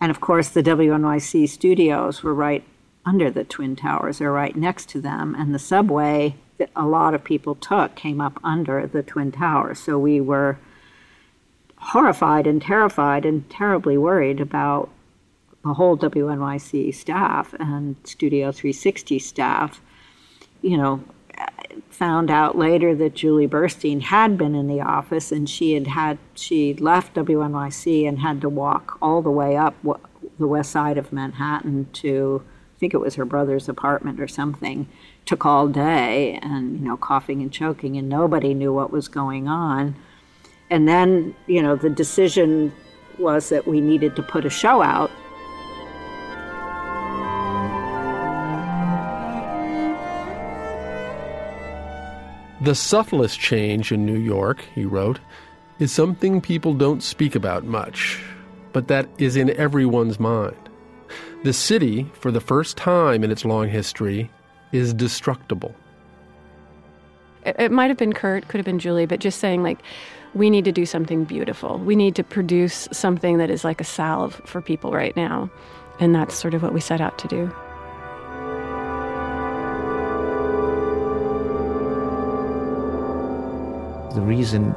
And 0.00 0.10
of 0.10 0.20
course, 0.20 0.48
the 0.48 0.62
WNYC 0.62 1.46
studios 1.46 2.22
were 2.22 2.32
right 2.32 2.64
under 3.04 3.30
the 3.30 3.44
Twin 3.44 3.76
Towers, 3.76 4.20
or 4.20 4.32
right 4.32 4.56
next 4.56 4.88
to 4.90 5.00
them. 5.00 5.34
And 5.38 5.54
the 5.54 5.58
subway 5.58 6.36
that 6.58 6.70
a 6.74 6.86
lot 6.86 7.14
of 7.14 7.24
people 7.24 7.54
took 7.54 7.94
came 7.94 8.20
up 8.20 8.38
under 8.42 8.86
the 8.86 9.02
Twin 9.02 9.32
Towers. 9.32 9.78
So 9.78 9.98
we 9.98 10.20
were 10.20 10.58
horrified 11.78 12.46
and 12.46 12.60
terrified 12.60 13.24
and 13.24 13.48
terribly 13.50 13.98
worried 13.98 14.40
about 14.40 14.90
the 15.64 15.74
whole 15.74 15.96
WNYC 15.96 16.94
staff 16.94 17.54
and 17.58 17.96
Studio 18.04 18.52
360 18.52 19.18
staff. 19.18 19.80
You 20.62 20.78
know, 20.78 21.04
found 21.90 22.30
out 22.30 22.56
later 22.56 22.94
that 22.94 23.14
Julie 23.14 23.48
Burstein 23.48 24.00
had 24.00 24.38
been 24.38 24.54
in 24.54 24.66
the 24.66 24.80
office 24.80 25.32
and 25.32 25.48
she 25.48 25.74
had 25.74 25.86
had 25.86 26.18
she 26.34 26.74
left 26.74 27.14
WNYC 27.14 28.08
and 28.08 28.20
had 28.20 28.40
to 28.40 28.48
walk 28.48 28.98
all 29.02 29.22
the 29.22 29.30
way 29.30 29.56
up 29.56 29.74
the 30.38 30.46
west 30.46 30.70
side 30.70 30.98
of 30.98 31.12
Manhattan 31.12 31.88
to 31.94 32.42
I 32.44 32.78
think 32.78 32.92
it 32.92 32.98
was 32.98 33.14
her 33.14 33.24
brother's 33.24 33.68
apartment 33.68 34.20
or 34.20 34.28
something. 34.28 34.86
Took 35.26 35.44
all 35.44 35.68
day 35.68 36.38
and 36.42 36.78
you 36.78 36.84
know 36.84 36.96
coughing 36.96 37.42
and 37.42 37.52
choking 37.52 37.96
and 37.96 38.08
nobody 38.08 38.54
knew 38.54 38.72
what 38.72 38.90
was 38.90 39.08
going 39.08 39.48
on. 39.48 39.94
And 40.70 40.88
then 40.88 41.34
you 41.46 41.62
know 41.62 41.76
the 41.76 41.90
decision 41.90 42.72
was 43.18 43.48
that 43.50 43.66
we 43.66 43.80
needed 43.80 44.16
to 44.16 44.22
put 44.22 44.44
a 44.44 44.50
show 44.50 44.82
out 44.82 45.10
The 52.66 52.74
subtlest 52.74 53.38
change 53.38 53.92
in 53.92 54.06
New 54.06 54.18
York, 54.18 54.64
he 54.74 54.86
wrote, 54.86 55.20
is 55.78 55.92
something 55.92 56.40
people 56.40 56.74
don't 56.74 57.00
speak 57.00 57.36
about 57.36 57.64
much, 57.64 58.20
but 58.72 58.88
that 58.88 59.08
is 59.18 59.36
in 59.36 59.50
everyone's 59.50 60.18
mind. 60.18 60.56
The 61.44 61.52
city, 61.52 62.10
for 62.14 62.32
the 62.32 62.40
first 62.40 62.76
time 62.76 63.22
in 63.22 63.30
its 63.30 63.44
long 63.44 63.68
history, 63.68 64.30
is 64.72 64.92
destructible. 64.92 65.74
It, 67.44 67.56
it 67.58 67.72
might 67.72 67.88
have 67.88 67.96
been 67.96 68.12
Kurt, 68.12 68.48
could 68.48 68.58
have 68.58 68.66
been 68.66 68.78
Julie, 68.78 69.06
but 69.06 69.20
just 69.20 69.38
saying, 69.38 69.62
like, 69.62 69.78
we 70.34 70.50
need 70.50 70.64
to 70.66 70.72
do 70.72 70.84
something 70.84 71.24
beautiful. 71.24 71.78
We 71.78 71.96
need 71.96 72.14
to 72.16 72.24
produce 72.24 72.88
something 72.92 73.38
that 73.38 73.50
is 73.50 73.64
like 73.64 73.80
a 73.80 73.84
salve 73.84 74.34
for 74.44 74.60
people 74.60 74.92
right 74.92 75.16
now. 75.16 75.50
And 75.98 76.14
that's 76.14 76.34
sort 76.34 76.52
of 76.52 76.62
what 76.62 76.74
we 76.74 76.80
set 76.80 77.00
out 77.00 77.16
to 77.18 77.28
do. 77.28 77.46
The 84.14 84.20
reason 84.20 84.74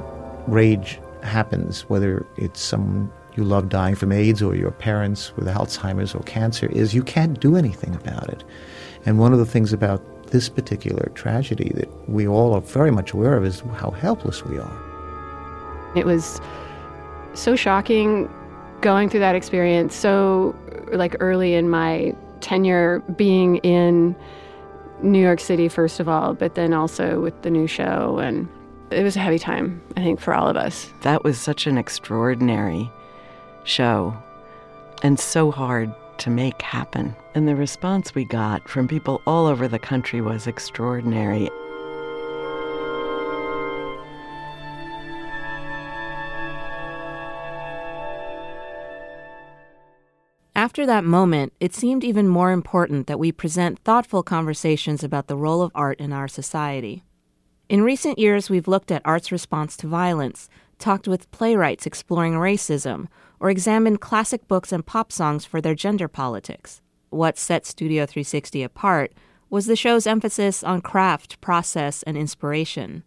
rage 0.47 0.99
happens, 1.23 1.81
whether 1.89 2.25
it's 2.37 2.61
someone 2.61 3.11
you 3.35 3.43
love 3.43 3.69
dying 3.69 3.95
from 3.95 4.11
AIDS 4.11 4.41
or 4.41 4.55
your 4.55 4.71
parents 4.71 5.35
with 5.35 5.47
Alzheimer's 5.47 6.15
or 6.15 6.23
cancer, 6.23 6.67
is 6.67 6.93
you 6.93 7.03
can't 7.03 7.39
do 7.39 7.55
anything 7.55 7.95
about 7.95 8.29
it. 8.29 8.43
And 9.05 9.19
one 9.19 9.33
of 9.33 9.39
the 9.39 9.45
things 9.45 9.73
about 9.73 10.01
this 10.27 10.49
particular 10.49 11.11
tragedy 11.15 11.71
that 11.75 12.09
we 12.09 12.27
all 12.27 12.53
are 12.53 12.61
very 12.61 12.91
much 12.91 13.13
aware 13.13 13.35
of 13.35 13.45
is 13.45 13.61
how 13.75 13.91
helpless 13.91 14.45
we 14.45 14.59
are. 14.59 15.91
It 15.95 16.05
was 16.05 16.39
so 17.33 17.55
shocking 17.55 18.29
going 18.81 19.09
through 19.09 19.21
that 19.21 19.35
experience, 19.35 19.95
so 19.95 20.55
like 20.91 21.15
early 21.19 21.55
in 21.55 21.69
my 21.69 22.15
tenure 22.41 22.99
being 23.15 23.57
in 23.57 24.15
New 25.01 25.21
York 25.21 25.39
City, 25.39 25.67
first 25.67 25.99
of 25.99 26.07
all, 26.07 26.33
but 26.33 26.55
then 26.55 26.73
also 26.73 27.21
with 27.21 27.41
the 27.41 27.49
new 27.49 27.67
show 27.67 28.19
and 28.19 28.47
it 28.91 29.03
was 29.03 29.15
a 29.15 29.19
heavy 29.19 29.37
time, 29.37 29.81
I 29.95 30.01
think, 30.01 30.19
for 30.19 30.33
all 30.33 30.47
of 30.47 30.57
us. 30.57 30.91
That 31.01 31.23
was 31.23 31.37
such 31.37 31.67
an 31.67 31.77
extraordinary 31.77 32.91
show 33.63 34.17
and 35.03 35.19
so 35.19 35.51
hard 35.51 35.93
to 36.19 36.29
make 36.29 36.61
happen. 36.61 37.15
And 37.35 37.47
the 37.47 37.55
response 37.55 38.13
we 38.13 38.25
got 38.25 38.67
from 38.69 38.87
people 38.87 39.21
all 39.25 39.47
over 39.47 39.67
the 39.67 39.79
country 39.79 40.21
was 40.21 40.47
extraordinary. 40.47 41.49
After 50.55 50.85
that 50.85 51.05
moment, 51.05 51.53
it 51.61 51.73
seemed 51.73 52.03
even 52.03 52.27
more 52.27 52.51
important 52.51 53.07
that 53.07 53.17
we 53.17 53.31
present 53.31 53.79
thoughtful 53.79 54.23
conversations 54.23 55.05
about 55.05 55.27
the 55.27 55.37
role 55.37 55.61
of 55.61 55.71
art 55.73 55.99
in 56.01 56.11
our 56.11 56.27
society. 56.27 57.01
In 57.69 57.81
recent 57.81 58.19
years, 58.19 58.49
we've 58.49 58.67
looked 58.67 58.91
at 58.91 59.01
art's 59.05 59.31
response 59.31 59.77
to 59.77 59.87
violence, 59.87 60.49
talked 60.79 61.07
with 61.07 61.29
playwrights 61.31 61.85
exploring 61.85 62.33
racism, 62.33 63.07
or 63.39 63.49
examined 63.49 64.01
classic 64.01 64.47
books 64.47 64.71
and 64.71 64.85
pop 64.85 65.11
songs 65.11 65.45
for 65.45 65.61
their 65.61 65.75
gender 65.75 66.07
politics. 66.07 66.81
What 67.09 67.37
set 67.37 67.65
Studio 67.65 68.05
360 68.05 68.63
apart 68.63 69.13
was 69.49 69.65
the 69.65 69.75
show's 69.75 70.07
emphasis 70.07 70.63
on 70.63 70.81
craft, 70.81 71.41
process, 71.41 72.03
and 72.03 72.17
inspiration. 72.17 73.03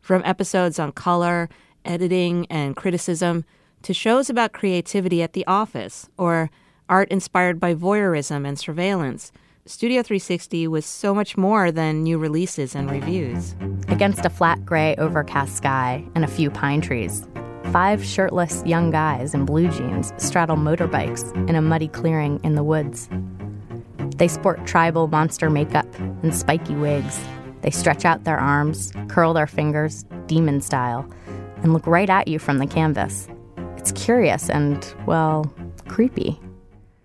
From 0.00 0.22
episodes 0.24 0.78
on 0.78 0.92
color, 0.92 1.48
editing, 1.84 2.46
and 2.50 2.76
criticism, 2.76 3.44
to 3.82 3.92
shows 3.92 4.30
about 4.30 4.52
creativity 4.52 5.22
at 5.22 5.32
the 5.32 5.46
office, 5.46 6.08
or 6.16 6.50
art 6.88 7.08
inspired 7.10 7.60
by 7.60 7.74
voyeurism 7.74 8.46
and 8.46 8.58
surveillance, 8.58 9.32
Studio 9.64 10.02
360 10.02 10.66
was 10.66 10.84
so 10.84 11.14
much 11.14 11.36
more 11.36 11.70
than 11.70 12.02
new 12.02 12.18
releases 12.18 12.74
and 12.74 12.90
reviews. 12.90 13.54
Against 13.86 14.24
a 14.24 14.30
flat 14.30 14.66
gray, 14.66 14.96
overcast 14.96 15.56
sky 15.56 16.04
and 16.16 16.24
a 16.24 16.28
few 16.28 16.50
pine 16.50 16.80
trees, 16.80 17.24
five 17.70 18.04
shirtless 18.04 18.64
young 18.66 18.90
guys 18.90 19.34
in 19.34 19.44
blue 19.44 19.68
jeans 19.68 20.12
straddle 20.16 20.56
motorbikes 20.56 21.32
in 21.48 21.54
a 21.54 21.62
muddy 21.62 21.86
clearing 21.86 22.40
in 22.42 22.56
the 22.56 22.64
woods. 22.64 23.08
They 24.16 24.26
sport 24.26 24.66
tribal 24.66 25.06
monster 25.06 25.48
makeup 25.48 25.86
and 25.96 26.34
spiky 26.34 26.74
wigs. 26.74 27.20
They 27.60 27.70
stretch 27.70 28.04
out 28.04 28.24
their 28.24 28.40
arms, 28.40 28.92
curl 29.06 29.32
their 29.32 29.46
fingers, 29.46 30.04
demon 30.26 30.60
style, 30.60 31.08
and 31.62 31.72
look 31.72 31.86
right 31.86 32.10
at 32.10 32.26
you 32.26 32.40
from 32.40 32.58
the 32.58 32.66
canvas. 32.66 33.28
It's 33.76 33.92
curious 33.92 34.50
and, 34.50 34.92
well, 35.06 35.54
creepy. 35.86 36.40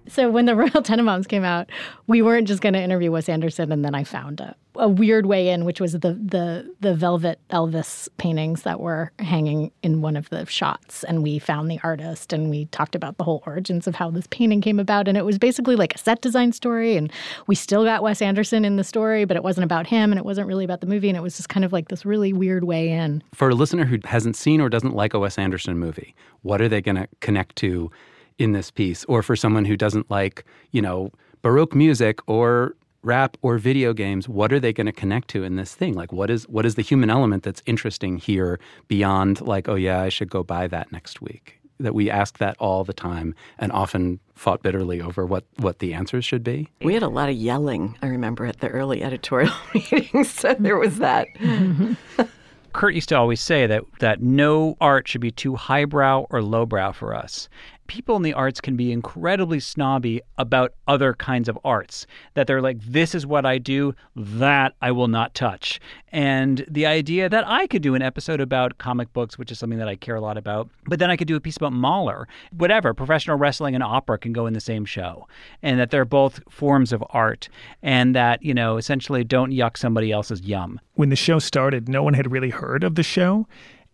So 0.07 0.29
when 0.29 0.45
the 0.45 0.55
Royal 0.57 0.69
Tenenbaums 0.69 1.27
came 1.27 1.43
out, 1.43 1.69
we 2.07 2.21
weren't 2.21 2.47
just 2.47 2.61
going 2.61 2.73
to 2.73 2.81
interview 2.81 3.11
Wes 3.11 3.29
Anderson, 3.29 3.71
and 3.71 3.83
then 3.83 3.95
I 3.95 4.03
found 4.03 4.39
a, 4.39 4.55
a 4.75 4.87
weird 4.87 5.25
way 5.25 5.49
in, 5.49 5.65
which 5.65 5.81
was 5.81 5.93
the 5.93 5.99
the 5.99 6.73
the 6.79 6.95
velvet 6.95 7.39
Elvis 7.49 8.07
paintings 8.17 8.63
that 8.63 8.79
were 8.79 9.11
hanging 9.19 9.71
in 9.83 10.01
one 10.01 10.15
of 10.15 10.29
the 10.29 10.45
shots, 10.45 11.03
and 11.03 11.23
we 11.23 11.39
found 11.39 11.69
the 11.69 11.79
artist, 11.83 12.33
and 12.33 12.49
we 12.49 12.65
talked 12.65 12.95
about 12.95 13.17
the 13.17 13.23
whole 13.23 13.43
origins 13.45 13.87
of 13.87 13.95
how 13.95 14.09
this 14.09 14.27
painting 14.29 14.61
came 14.61 14.79
about, 14.79 15.07
and 15.07 15.17
it 15.17 15.25
was 15.25 15.37
basically 15.37 15.75
like 15.75 15.95
a 15.95 15.97
set 15.97 16.21
design 16.21 16.51
story, 16.51 16.95
and 16.95 17.11
we 17.47 17.55
still 17.55 17.83
got 17.83 18.03
Wes 18.03 18.21
Anderson 18.21 18.65
in 18.65 18.77
the 18.77 18.83
story, 18.83 19.25
but 19.25 19.37
it 19.37 19.43
wasn't 19.43 19.65
about 19.65 19.87
him, 19.87 20.11
and 20.11 20.19
it 20.19 20.25
wasn't 20.25 20.47
really 20.47 20.65
about 20.65 20.81
the 20.81 20.87
movie, 20.87 21.09
and 21.09 21.17
it 21.17 21.21
was 21.21 21.35
just 21.35 21.49
kind 21.49 21.65
of 21.65 21.73
like 21.73 21.89
this 21.89 22.05
really 22.05 22.33
weird 22.33 22.63
way 22.63 22.89
in. 22.89 23.21
For 23.33 23.49
a 23.49 23.55
listener 23.55 23.85
who 23.85 23.97
hasn't 24.05 24.35
seen 24.35 24.61
or 24.61 24.69
doesn't 24.69 24.95
like 24.95 25.13
a 25.13 25.19
Wes 25.19 25.37
Anderson 25.37 25.77
movie, 25.77 26.15
what 26.41 26.61
are 26.61 26.69
they 26.69 26.81
going 26.81 26.95
to 26.95 27.07
connect 27.19 27.55
to? 27.57 27.91
In 28.37 28.51
this 28.51 28.71
piece, 28.71 29.03
or 29.05 29.23
for 29.23 29.35
someone 29.35 29.65
who 29.65 29.77
doesn't 29.77 30.09
like, 30.09 30.45
you 30.71 30.81
know, 30.81 31.11
Baroque 31.41 31.75
music 31.75 32.19
or 32.27 32.75
rap 33.03 33.37
or 33.41 33.57
video 33.57 33.93
games, 33.93 34.27
what 34.27 34.51
are 34.51 34.59
they 34.59 34.73
going 34.73 34.85
to 34.85 34.91
connect 34.91 35.29
to 35.29 35.43
in 35.43 35.55
this 35.55 35.73
thing? 35.73 35.93
Like, 35.93 36.11
what 36.11 36.29
is 36.29 36.47
what 36.47 36.65
is 36.65 36.75
the 36.75 36.81
human 36.81 37.09
element 37.09 37.43
that's 37.43 37.63
interesting 37.65 38.17
here 38.17 38.59
beyond 38.87 39.41
like, 39.41 39.67
oh 39.67 39.75
yeah, 39.75 40.01
I 40.01 40.09
should 40.09 40.29
go 40.29 40.43
buy 40.43 40.67
that 40.67 40.91
next 40.91 41.21
week? 41.21 41.59
That 41.79 41.93
we 41.93 42.09
ask 42.09 42.39
that 42.39 42.57
all 42.59 42.83
the 42.83 42.93
time 42.93 43.35
and 43.59 43.71
often 43.71 44.19
fought 44.33 44.63
bitterly 44.63 44.99
over 44.99 45.25
what 45.25 45.45
what 45.57 45.79
the 45.79 45.93
answers 45.93 46.25
should 46.25 46.43
be. 46.43 46.69
We 46.81 46.93
had 46.93 47.03
a 47.03 47.07
lot 47.07 47.29
of 47.29 47.35
yelling. 47.35 47.97
I 48.01 48.07
remember 48.07 48.45
at 48.45 48.59
the 48.59 48.69
early 48.69 49.03
editorial 49.03 49.53
meetings, 49.73 50.29
so 50.29 50.55
there 50.59 50.77
was 50.77 50.97
that. 50.97 51.27
Kurt 52.73 52.93
used 52.93 53.09
to 53.09 53.15
always 53.15 53.41
say 53.41 53.65
that 53.65 53.83
that 53.99 54.21
no 54.21 54.77
art 54.79 55.07
should 55.07 55.21
be 55.21 55.31
too 55.31 55.55
highbrow 55.55 56.27
or 56.29 56.43
lowbrow 56.43 56.91
for 56.91 57.15
us. 57.15 57.49
People 57.87 58.15
in 58.15 58.21
the 58.21 58.33
arts 58.33 58.61
can 58.61 58.75
be 58.75 58.91
incredibly 58.91 59.59
snobby 59.59 60.21
about 60.37 60.73
other 60.87 61.13
kinds 61.13 61.49
of 61.49 61.57
arts. 61.63 62.05
That 62.33 62.47
they're 62.47 62.61
like, 62.61 62.79
this 62.81 63.15
is 63.15 63.25
what 63.25 63.45
I 63.45 63.57
do, 63.57 63.93
that 64.15 64.73
I 64.81 64.91
will 64.91 65.07
not 65.07 65.33
touch. 65.33 65.79
And 66.11 66.65
the 66.69 66.85
idea 66.85 67.29
that 67.29 67.47
I 67.47 67.67
could 67.67 67.81
do 67.81 67.95
an 67.95 68.01
episode 68.01 68.39
about 68.39 68.77
comic 68.77 69.11
books, 69.13 69.37
which 69.37 69.51
is 69.51 69.59
something 69.59 69.79
that 69.79 69.87
I 69.87 69.95
care 69.95 70.15
a 70.15 70.21
lot 70.21 70.37
about, 70.37 70.69
but 70.85 70.99
then 70.99 71.09
I 71.09 71.17
could 71.17 71.27
do 71.27 71.35
a 71.35 71.41
piece 71.41 71.57
about 71.57 71.73
Mahler, 71.73 72.27
whatever, 72.51 72.93
professional 72.93 73.37
wrestling 73.37 73.75
and 73.75 73.83
opera 73.83 74.17
can 74.17 74.33
go 74.33 74.45
in 74.45 74.53
the 74.53 74.61
same 74.61 74.85
show. 74.85 75.27
And 75.61 75.79
that 75.79 75.91
they're 75.91 76.05
both 76.05 76.39
forms 76.49 76.93
of 76.93 77.03
art. 77.09 77.49
And 77.81 78.15
that, 78.15 78.43
you 78.43 78.53
know, 78.53 78.77
essentially 78.77 79.23
don't 79.23 79.51
yuck 79.51 79.77
somebody 79.77 80.11
else's 80.11 80.41
yum. 80.41 80.79
When 80.95 81.09
the 81.09 81.15
show 81.15 81.39
started, 81.39 81.87
no 81.87 82.03
one 82.03 82.13
had 82.13 82.31
really 82.31 82.49
heard 82.49 82.83
of 82.83 82.95
the 82.95 83.03
show, 83.03 83.47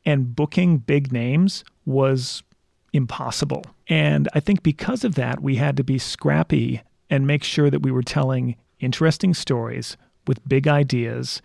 and 0.06 0.36
booking 0.36 0.78
big 0.78 1.12
names 1.12 1.64
was 1.86 2.44
impossible. 2.94 3.66
And 3.88 4.30
I 4.34 4.40
think 4.40 4.64
because 4.64 5.04
of 5.04 5.16
that, 5.16 5.42
we 5.42 5.56
had 5.56 5.76
to 5.78 5.84
be 5.84 5.98
scrappy 5.98 6.82
and 7.10 7.28
make 7.28 7.44
sure 7.44 7.70
that 7.70 7.82
we 7.82 7.92
were 7.92 8.04
telling 8.04 8.56
interesting 8.80 9.34
stories 9.34 9.98
with 10.28 10.48
big 10.48 10.68
ideas 10.68 11.42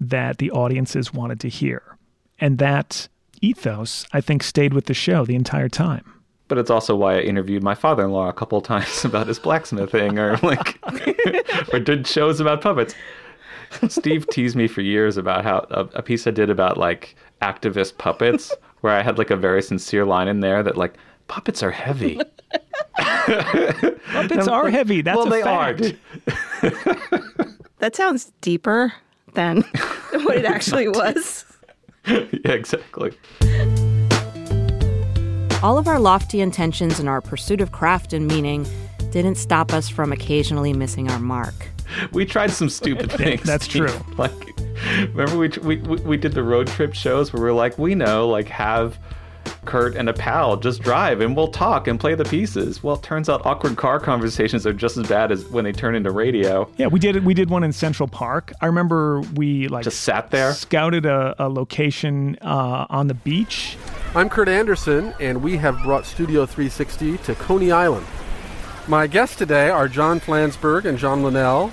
that 0.00 0.38
the 0.38 0.50
audiences 0.50 1.12
wanted 1.12 1.40
to 1.40 1.48
hear. 1.48 1.96
And 2.40 2.58
that 2.58 3.08
ethos, 3.40 4.06
I 4.12 4.20
think, 4.20 4.42
stayed 4.42 4.72
with 4.72 4.86
the 4.86 4.94
show 4.94 5.24
the 5.24 5.34
entire 5.34 5.68
time. 5.68 6.04
But 6.48 6.58
it's 6.58 6.70
also 6.70 6.94
why 6.94 7.16
I 7.16 7.20
interviewed 7.20 7.62
my 7.62 7.74
father-in-law 7.74 8.28
a 8.28 8.32
couple 8.32 8.58
of 8.58 8.64
times 8.64 9.04
about 9.04 9.26
his 9.26 9.38
blacksmithing, 9.38 10.18
or 10.18 10.36
like, 10.42 10.78
or 11.72 11.80
did 11.80 12.06
shows 12.06 12.40
about 12.40 12.60
puppets. 12.60 12.94
Steve 13.88 14.28
teased 14.28 14.54
me 14.54 14.68
for 14.68 14.82
years 14.82 15.16
about 15.16 15.44
how 15.44 15.66
a, 15.70 15.80
a 15.98 16.02
piece 16.02 16.26
I 16.26 16.30
did 16.30 16.50
about 16.50 16.76
like 16.76 17.16
activist 17.40 17.96
puppets, 17.96 18.52
where 18.82 18.92
I 18.92 19.02
had 19.02 19.18
like 19.18 19.30
a 19.30 19.36
very 19.36 19.62
sincere 19.62 20.04
line 20.04 20.28
in 20.28 20.40
there 20.40 20.62
that 20.62 20.76
like 20.76 20.94
puppets 21.26 21.62
are 21.62 21.70
heavy. 21.70 22.20
Puppets 24.12 24.48
are 24.48 24.68
heavy. 24.68 25.00
That's 25.00 25.16
well, 25.16 25.26
a 25.26 25.30
they 25.30 25.42
fact. 25.42 25.94
are. 26.62 27.48
That 27.78 27.96
sounds 27.96 28.32
deeper 28.40 28.92
than 29.34 29.62
what 30.12 30.36
it 30.36 30.44
actually 30.44 30.86
was. 30.86 31.44
yeah, 32.06 32.52
exactly. 32.52 33.12
All 35.62 35.78
of 35.78 35.88
our 35.88 35.98
lofty 35.98 36.40
intentions 36.40 37.00
and 37.00 37.08
our 37.08 37.20
pursuit 37.20 37.60
of 37.60 37.72
craft 37.72 38.12
and 38.12 38.26
meaning 38.26 38.66
didn't 39.10 39.36
stop 39.36 39.72
us 39.72 39.88
from 39.88 40.12
occasionally 40.12 40.72
missing 40.72 41.10
our 41.10 41.18
mark. 41.18 41.70
We 42.12 42.24
tried 42.24 42.50
some 42.52 42.68
stupid 42.68 43.10
things. 43.10 43.42
That's 43.42 43.66
true. 43.66 43.90
Like, 44.16 44.32
remember 45.14 45.36
we, 45.38 45.48
we 45.62 45.76
we 45.76 45.96
we 46.02 46.16
did 46.16 46.32
the 46.32 46.42
road 46.42 46.66
trip 46.66 46.94
shows 46.94 47.32
where 47.32 47.42
we 47.42 47.48
are 47.48 47.52
like, 47.52 47.78
we 47.78 47.94
know, 47.94 48.28
like 48.28 48.48
have 48.48 48.98
Kurt 49.64 49.96
and 49.96 50.08
a 50.08 50.12
pal 50.12 50.56
just 50.56 50.82
drive 50.82 51.20
and 51.20 51.36
we'll 51.36 51.48
talk 51.48 51.86
and 51.88 51.98
play 51.98 52.14
the 52.14 52.24
pieces. 52.24 52.82
Well, 52.82 52.96
it 52.96 53.02
turns 53.02 53.28
out 53.28 53.44
awkward 53.46 53.76
car 53.76 53.98
conversations 54.00 54.66
are 54.66 54.72
just 54.72 54.96
as 54.96 55.08
bad 55.08 55.30
as 55.32 55.44
when 55.46 55.64
they 55.64 55.72
turn 55.72 55.94
into 55.94 56.10
radio. 56.10 56.68
Yeah, 56.76 56.88
we 56.88 56.98
did 57.00 57.16
it. 57.16 57.24
we 57.24 57.34
did 57.34 57.50
one 57.50 57.62
in 57.64 57.72
Central 57.72 58.08
Park. 58.08 58.52
I 58.60 58.66
remember 58.66 59.20
we 59.34 59.68
like 59.68 59.84
Just 59.84 60.00
sat 60.00 60.30
there? 60.30 60.52
scouted 60.52 61.06
a, 61.06 61.34
a 61.38 61.48
location 61.48 62.38
uh, 62.40 62.86
on 62.90 63.06
the 63.08 63.14
beach. 63.14 63.76
I'm 64.14 64.28
Kurt 64.28 64.48
Andersen, 64.48 65.14
and 65.20 65.42
we 65.42 65.56
have 65.56 65.80
brought 65.82 66.06
Studio 66.06 66.44
360 66.44 67.18
to 67.18 67.34
Coney 67.36 67.72
Island. 67.72 68.06
My 68.88 69.06
guests 69.06 69.36
today 69.36 69.70
are 69.70 69.88
John 69.88 70.18
Flansburgh 70.20 70.84
and 70.84 70.98
John 70.98 71.22
Linnell. 71.22 71.72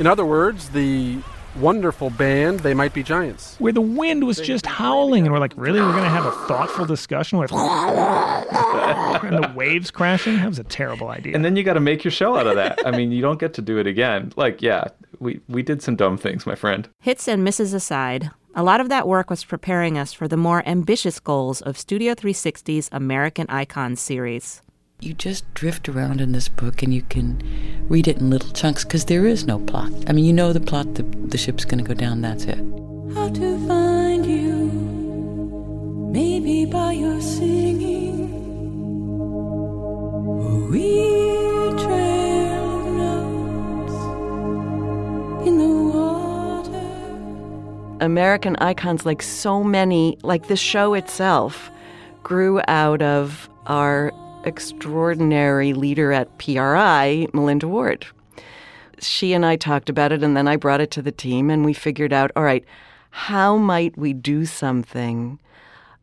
In 0.00 0.06
other 0.06 0.24
words, 0.24 0.70
the 0.70 1.18
wonderful 1.60 2.10
band 2.10 2.60
They 2.60 2.74
Might 2.74 2.92
Be 2.94 3.02
Giants. 3.02 3.56
where 3.58 3.72
the 3.72 3.80
wind 3.80 4.24
was 4.26 4.40
just 4.40 4.66
howling, 4.66 5.24
and 5.24 5.32
we're 5.32 5.40
like, 5.40 5.54
really, 5.56 5.80
we're 5.80 5.92
gonna 5.92 6.08
have 6.08 6.26
a 6.26 6.32
thoughtful 6.46 6.86
discussion 6.86 7.38
with 7.38 7.52
and 7.52 9.42
the 9.42 9.52
waves 9.54 9.90
crashing. 9.90 10.36
That 10.36 10.48
was 10.48 10.58
a 10.58 10.64
terrible 10.64 11.08
idea. 11.08 11.34
And 11.34 11.44
then 11.44 11.56
you 11.56 11.62
got 11.62 11.74
to 11.74 11.80
make 11.80 12.04
your 12.04 12.10
show 12.10 12.36
out 12.36 12.46
of 12.46 12.56
that. 12.56 12.78
I 12.86 12.90
mean, 12.90 13.12
you 13.12 13.22
don't 13.22 13.40
get 13.40 13.54
to 13.54 13.62
do 13.62 13.78
it 13.78 13.86
again. 13.86 14.32
Like, 14.36 14.62
yeah, 14.62 14.84
we 15.18 15.40
we 15.48 15.62
did 15.62 15.82
some 15.82 15.96
dumb 15.96 16.16
things, 16.16 16.46
my 16.46 16.54
friend. 16.54 16.88
Hits 17.00 17.28
and 17.28 17.44
misses 17.44 17.72
aside, 17.72 18.30
a 18.54 18.62
lot 18.62 18.80
of 18.80 18.88
that 18.88 19.06
work 19.06 19.30
was 19.30 19.44
preparing 19.44 19.98
us 19.98 20.12
for 20.12 20.28
the 20.28 20.36
more 20.36 20.66
ambitious 20.66 21.20
goals 21.20 21.60
of 21.62 21.76
Studio 21.78 22.14
360's 22.14 22.88
American 22.92 23.46
Icons 23.48 24.00
series. 24.00 24.62
You 25.00 25.14
just 25.14 25.44
drift 25.54 25.88
around 25.88 26.20
in 26.20 26.32
this 26.32 26.48
book 26.48 26.82
and 26.82 26.92
you 26.92 27.02
can 27.02 27.40
read 27.88 28.08
it 28.08 28.18
in 28.18 28.30
little 28.30 28.50
chunks 28.50 28.82
because 28.82 29.04
there 29.04 29.28
is 29.28 29.44
no 29.44 29.60
plot. 29.60 29.92
I 30.08 30.12
mean, 30.12 30.24
you 30.24 30.32
know 30.32 30.52
the 30.52 30.58
plot, 30.58 30.96
the, 30.96 31.04
the 31.04 31.38
ship's 31.38 31.64
going 31.64 31.78
to 31.78 31.84
go 31.86 31.94
down, 31.94 32.20
that's 32.20 32.46
it. 32.46 32.58
How 33.14 33.28
to 33.28 33.68
find 33.68 34.26
you? 34.26 34.64
Maybe 36.12 36.66
by 36.66 36.94
your 36.94 37.20
singing. 37.20 38.26
We 40.68 40.90
trail 41.80 42.90
notes 42.90 43.94
in 45.46 45.58
the 45.58 45.74
water. 45.96 48.02
American 48.04 48.56
icons, 48.56 49.06
like 49.06 49.22
so 49.22 49.62
many, 49.62 50.18
like 50.24 50.48
the 50.48 50.56
show 50.56 50.94
itself, 50.94 51.70
grew 52.24 52.60
out 52.66 53.00
of 53.00 53.48
our 53.66 54.10
extraordinary 54.48 55.72
leader 55.72 56.10
at 56.12 56.38
PRI, 56.38 57.28
Melinda 57.32 57.68
Ward. 57.68 58.06
She 58.98 59.32
and 59.32 59.46
I 59.46 59.54
talked 59.54 59.88
about 59.88 60.10
it, 60.10 60.24
and 60.24 60.36
then 60.36 60.48
I 60.48 60.56
brought 60.56 60.80
it 60.80 60.90
to 60.92 61.02
the 61.02 61.12
team, 61.12 61.50
and 61.50 61.64
we 61.64 61.72
figured 61.72 62.12
out 62.12 62.32
all 62.34 62.42
right, 62.42 62.64
how 63.10 63.56
might 63.56 63.96
we 63.96 64.12
do 64.12 64.44
something 64.44 65.38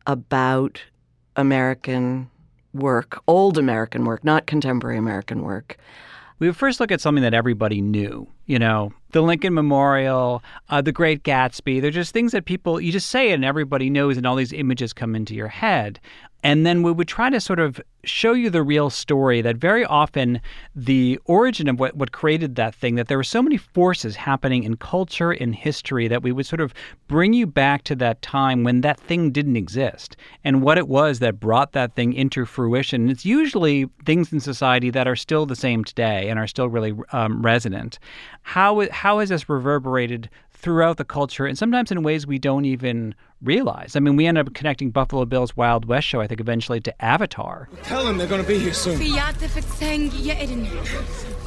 about 0.06 0.80
American 1.36 2.30
work, 2.72 3.20
old 3.26 3.58
American 3.58 4.04
work, 4.04 4.24
not 4.24 4.46
contemporary 4.46 4.96
American 4.96 5.42
work? 5.42 5.76
We 6.38 6.46
would 6.46 6.56
first 6.56 6.80
look 6.80 6.92
at 6.92 7.00
something 7.00 7.22
that 7.22 7.34
everybody 7.34 7.80
knew. 7.80 8.28
You 8.46 8.58
know, 8.58 8.92
the 9.16 9.22
Lincoln 9.22 9.54
Memorial, 9.54 10.44
uh, 10.68 10.82
the 10.82 10.92
Great 10.92 11.22
Gatsby. 11.22 11.80
They're 11.80 11.90
just 11.90 12.12
things 12.12 12.32
that 12.32 12.44
people, 12.44 12.78
you 12.78 12.92
just 12.92 13.08
say 13.08 13.30
it 13.30 13.32
and 13.32 13.46
everybody 13.46 13.88
knows, 13.88 14.18
and 14.18 14.26
all 14.26 14.36
these 14.36 14.52
images 14.52 14.92
come 14.92 15.16
into 15.16 15.34
your 15.34 15.48
head. 15.48 15.98
And 16.42 16.66
then 16.66 16.82
we 16.82 16.92
would 16.92 17.08
try 17.08 17.30
to 17.30 17.40
sort 17.40 17.58
of 17.58 17.80
show 18.04 18.32
you 18.32 18.50
the 18.50 18.62
real 18.62 18.88
story 18.88 19.40
that 19.40 19.56
very 19.56 19.84
often 19.84 20.40
the 20.76 21.18
origin 21.24 21.68
of 21.68 21.80
what, 21.80 21.96
what 21.96 22.12
created 22.12 22.54
that 22.54 22.74
thing, 22.74 22.94
that 22.94 23.08
there 23.08 23.16
were 23.16 23.24
so 23.24 23.42
many 23.42 23.56
forces 23.56 24.14
happening 24.14 24.62
in 24.62 24.76
culture, 24.76 25.32
in 25.32 25.52
history, 25.52 26.06
that 26.06 26.22
we 26.22 26.30
would 26.30 26.46
sort 26.46 26.60
of 26.60 26.72
bring 27.08 27.32
you 27.32 27.46
back 27.46 27.82
to 27.84 27.96
that 27.96 28.22
time 28.22 28.62
when 28.62 28.80
that 28.82 29.00
thing 29.00 29.32
didn't 29.32 29.56
exist 29.56 30.16
and 30.44 30.62
what 30.62 30.78
it 30.78 30.88
was 30.88 31.18
that 31.18 31.40
brought 31.40 31.72
that 31.72 31.94
thing 31.96 32.12
into 32.12 32.44
fruition. 32.44 33.02
And 33.02 33.10
it's 33.10 33.24
usually 33.24 33.88
things 34.04 34.32
in 34.32 34.40
society 34.40 34.90
that 34.90 35.08
are 35.08 35.16
still 35.16 35.46
the 35.46 35.56
same 35.56 35.84
today 35.84 36.28
and 36.28 36.38
are 36.38 36.46
still 36.46 36.68
really 36.68 36.94
um, 37.12 37.42
resonant. 37.42 37.98
How, 38.42 38.88
how 38.90 39.05
has 39.14 39.28
this 39.28 39.48
reverberated 39.48 40.28
throughout 40.50 40.96
the 40.96 41.04
culture 41.04 41.46
and 41.46 41.56
sometimes 41.56 41.90
in 41.92 42.02
ways 42.02 42.26
we 42.26 42.38
don't 42.38 42.64
even 42.64 43.14
realize. 43.42 43.94
I 43.94 44.00
mean, 44.00 44.16
we 44.16 44.26
end 44.26 44.38
up 44.38 44.52
connecting 44.54 44.90
Buffalo 44.90 45.24
Bill's 45.24 45.56
Wild 45.56 45.84
West 45.84 46.06
show, 46.06 46.20
I 46.20 46.26
think, 46.26 46.40
eventually 46.40 46.80
to 46.80 47.04
Avatar. 47.04 47.68
Tell 47.84 48.04
them 48.04 48.18
they're 48.18 48.26
gonna 48.26 48.42
be 48.42 48.58
here 48.58 48.72
soon. 48.72 49.00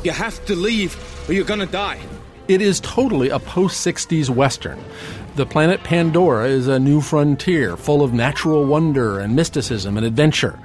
You 0.04 0.12
have 0.12 0.46
to 0.46 0.56
leave 0.56 0.96
or 1.28 1.34
you're 1.34 1.46
gonna 1.46 1.66
die. 1.66 2.00
It 2.48 2.62
is 2.62 2.80
totally 2.80 3.30
a 3.30 3.40
post 3.40 3.86
60s 3.86 4.30
Western. 4.30 4.80
The 5.36 5.46
planet 5.46 5.84
Pandora 5.84 6.48
is 6.48 6.68
a 6.68 6.80
new 6.80 7.02
frontier 7.02 7.78
full 7.78 8.02
of 8.02 8.14
natural 8.14 8.66
wonder 8.66 9.20
and 9.20 9.36
mysticism 9.36 9.98
and 9.98 10.06
adventure. 10.06 10.60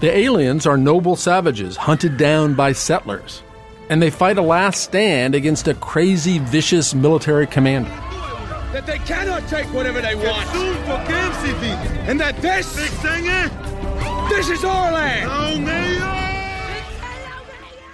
The 0.00 0.16
aliens 0.16 0.66
are 0.66 0.76
noble 0.76 1.14
savages 1.16 1.76
hunted 1.76 2.16
down 2.16 2.54
by 2.54 2.72
settlers. 2.72 3.42
And 3.90 4.00
they 4.00 4.08
fight 4.08 4.38
a 4.38 4.42
last 4.42 4.82
stand 4.82 5.34
against 5.34 5.66
a 5.68 5.74
crazy, 5.74 6.38
vicious 6.38 6.94
military 6.94 7.46
commander. 7.46 7.90
That 8.72 8.86
they 8.86 8.98
cannot 8.98 9.48
take 9.48 9.66
whatever 9.74 10.00
they 10.00 10.14
want. 10.14 10.46
And 12.08 12.20
that 12.20 12.40
this 12.40 12.72
this 14.30 14.48
is 14.48 14.64
our 14.64 14.92
land. 14.92 15.28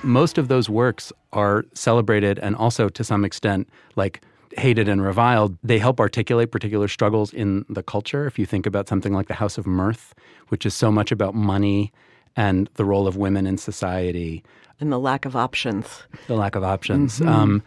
most 0.05 0.39
of 0.39 0.49
those 0.49 0.69
works 0.69 1.13
are 1.33 1.65
celebrated 1.75 2.39
and 2.39 2.55
also 2.57 2.89
to 2.89 3.03
some 3.03 3.25
extent 3.25 3.69
like 3.97 4.23
hated 4.57 4.89
and 4.89 5.03
reviled 5.03 5.57
they 5.65 5.79
help 5.79 5.99
articulate 5.99 6.53
particular 6.53 6.87
struggles 6.87 7.33
in 7.33 7.65
the 7.69 7.83
culture 7.83 8.27
if 8.27 8.39
you 8.39 8.47
think 8.47 8.67
about 8.67 8.87
something 8.89 9.13
like 9.13 9.27
the 9.27 9.35
house 9.35 9.59
of 9.59 9.67
mirth 9.67 10.15
which 10.49 10.65
is 10.65 10.75
so 10.75 10.93
much 10.93 11.11
about 11.11 11.35
money 11.35 11.93
and 12.37 12.71
the 12.75 12.85
role 12.85 13.09
of 13.09 13.17
women 13.17 13.47
in 13.47 13.59
society 13.59 14.45
And 14.81 14.93
the 14.93 14.99
lack 14.99 15.25
of 15.25 15.35
options. 15.37 16.03
the 16.27 16.35
lack 16.35 16.55
of 16.55 16.63
options. 16.65 17.21
Mhm. 17.21 17.27
um, 17.29 17.63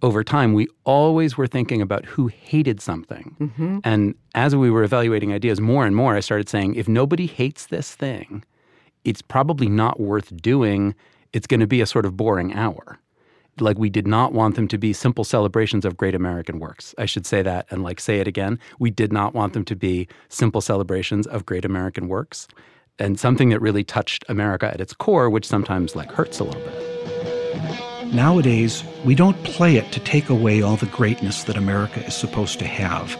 over 0.00 0.22
time 0.22 0.52
we 0.54 0.68
always 0.84 1.36
were 1.36 1.46
thinking 1.48 1.82
about 1.82 2.04
who 2.06 2.28
hated 2.28 2.80
something. 2.80 3.34
Mhm. 3.40 3.80
and 3.84 4.14
as 4.34 4.54
we 4.54 4.70
were 4.70 4.84
evaluating 4.84 5.32
ideas 5.32 5.60
more 5.60 5.84
and 5.86 5.96
more 5.96 6.14
i 6.16 6.20
started 6.20 6.48
saying 6.48 6.74
if 6.76 6.86
nobody 6.88 7.26
hates 7.26 7.66
this 7.66 7.94
thing 7.94 8.44
it's 9.04 9.22
probably 9.22 9.68
not 9.68 9.98
worth 10.00 10.36
doing. 10.42 10.94
It's 11.32 11.46
going 11.46 11.60
to 11.60 11.66
be 11.66 11.80
a 11.80 11.86
sort 11.86 12.04
of 12.04 12.16
boring 12.16 12.52
hour. 12.52 12.98
Like 13.60 13.78
we 13.78 13.88
did 13.90 14.06
not 14.06 14.32
want 14.32 14.54
them 14.56 14.66
to 14.68 14.76
be 14.78 14.92
simple 14.92 15.24
celebrations 15.24 15.84
of 15.84 15.96
great 15.96 16.14
american 16.14 16.58
works. 16.58 16.94
I 16.98 17.06
should 17.06 17.24
say 17.26 17.40
that 17.42 17.66
and 17.70 17.82
like 17.82 18.00
say 18.00 18.18
it 18.20 18.26
again. 18.28 18.58
We 18.78 18.90
did 18.90 19.12
not 19.12 19.34
want 19.34 19.52
them 19.52 19.64
to 19.66 19.76
be 19.76 20.08
simple 20.28 20.60
celebrations 20.60 21.26
of 21.26 21.46
great 21.46 21.64
american 21.64 22.08
works 22.08 22.48
and 22.98 23.18
something 23.18 23.50
that 23.50 23.60
really 23.60 23.84
touched 23.84 24.24
America 24.28 24.66
at 24.66 24.80
its 24.80 24.92
core, 24.94 25.30
which 25.30 25.46
sometimes 25.46 25.94
like 25.94 26.10
hurts 26.10 26.38
a 26.38 26.44
little 26.44 26.60
bit. 26.60 28.14
Nowadays, 28.14 28.82
we 29.04 29.14
don't 29.14 29.40
play 29.44 29.76
it 29.76 29.92
to 29.92 30.00
take 30.00 30.30
away 30.30 30.62
all 30.62 30.76
the 30.76 30.86
greatness 30.86 31.44
that 31.44 31.56
America 31.56 32.04
is 32.06 32.14
supposed 32.14 32.58
to 32.58 32.66
have. 32.66 33.18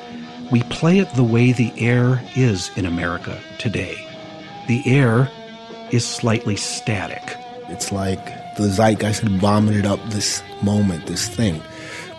We 0.51 0.62
play 0.64 0.99
it 0.99 1.12
the 1.14 1.23
way 1.23 1.53
the 1.53 1.73
air 1.77 2.23
is 2.35 2.71
in 2.77 2.87
America 2.87 3.38
today. 3.59 3.97
The 4.67 4.83
air 4.87 5.31
is 5.91 6.07
slightly 6.07 6.57
static. 6.57 7.37
It's 7.69 7.93
like 7.93 8.25
the 8.57 8.71
zeitgeist 8.71 9.21
had 9.21 9.33
vomited 9.33 9.85
up 9.85 10.01
this 10.09 10.43
moment, 10.62 11.07
this 11.07 11.29
thing. 11.29 11.61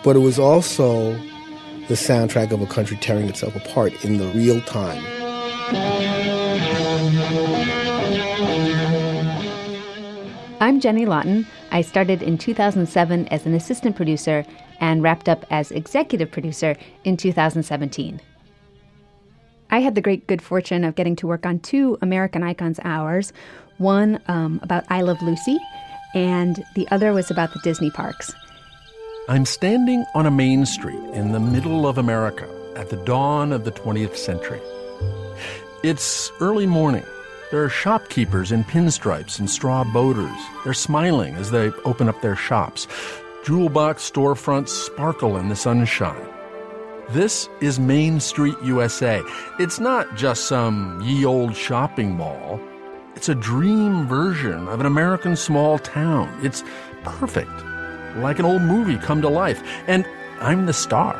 But 0.04 0.14
it 0.14 0.20
was 0.20 0.38
also 0.38 1.12
the 1.88 1.94
soundtrack 1.94 2.52
of 2.52 2.62
a 2.62 2.66
country 2.66 2.96
tearing 2.98 3.28
itself 3.28 3.56
apart 3.56 4.04
in 4.04 4.18
the 4.18 4.26
real 4.28 4.60
time. 4.60 5.02
I'm 10.60 10.80
Jenny 10.80 11.06
Lawton. 11.06 11.46
I 11.70 11.82
started 11.82 12.22
in 12.22 12.38
2007 12.38 13.28
as 13.28 13.46
an 13.46 13.54
assistant 13.54 13.94
producer 13.94 14.44
and 14.80 15.02
wrapped 15.02 15.28
up 15.28 15.46
as 15.50 15.70
executive 15.70 16.32
producer 16.32 16.76
in 17.04 17.16
2017. 17.16 18.20
I 19.70 19.78
had 19.78 19.94
the 19.94 20.00
great 20.00 20.26
good 20.26 20.42
fortune 20.42 20.82
of 20.82 20.96
getting 20.96 21.14
to 21.16 21.26
work 21.28 21.46
on 21.46 21.60
two 21.60 21.96
American 22.02 22.42
Icons 22.42 22.80
hours 22.82 23.32
one 23.78 24.20
um, 24.26 24.58
about 24.62 24.84
I 24.90 25.02
Love 25.02 25.22
Lucy, 25.22 25.58
and 26.14 26.62
the 26.74 26.88
other 26.90 27.12
was 27.12 27.30
about 27.30 27.52
the 27.52 27.60
Disney 27.60 27.90
parks. 27.90 28.32
I'm 29.28 29.46
standing 29.46 30.04
on 30.14 30.26
a 30.26 30.30
main 30.30 30.66
street 30.66 31.00
in 31.14 31.32
the 31.32 31.40
middle 31.40 31.86
of 31.86 31.96
America 31.96 32.48
at 32.76 32.90
the 32.90 32.96
dawn 33.04 33.52
of 33.52 33.64
the 33.64 33.72
20th 33.72 34.16
century. 34.16 34.60
It's 35.82 36.30
early 36.40 36.66
morning. 36.66 37.04
There 37.50 37.64
are 37.64 37.68
shopkeepers 37.68 38.52
in 38.52 38.62
pinstripes 38.62 39.40
and 39.40 39.50
straw 39.50 39.82
boaters. 39.82 40.40
They're 40.62 40.72
smiling 40.72 41.34
as 41.34 41.50
they 41.50 41.72
open 41.84 42.08
up 42.08 42.20
their 42.20 42.36
shops. 42.36 42.86
Jewel 43.44 43.68
box 43.68 44.08
storefronts 44.08 44.68
sparkle 44.68 45.36
in 45.36 45.48
the 45.48 45.56
sunshine. 45.56 46.28
This 47.08 47.48
is 47.60 47.80
Main 47.80 48.20
Street, 48.20 48.54
USA. 48.62 49.20
It's 49.58 49.80
not 49.80 50.14
just 50.14 50.44
some 50.44 51.00
ye 51.02 51.24
old 51.24 51.56
shopping 51.56 52.16
mall. 52.16 52.60
It's 53.16 53.28
a 53.28 53.34
dream 53.34 54.06
version 54.06 54.68
of 54.68 54.78
an 54.78 54.86
American 54.86 55.34
small 55.34 55.80
town. 55.80 56.32
It's 56.44 56.62
perfect, 57.02 57.50
like 58.18 58.38
an 58.38 58.44
old 58.44 58.62
movie 58.62 58.96
come 58.96 59.20
to 59.22 59.28
life. 59.28 59.60
And 59.88 60.06
I'm 60.38 60.66
the 60.66 60.72
star. 60.72 61.16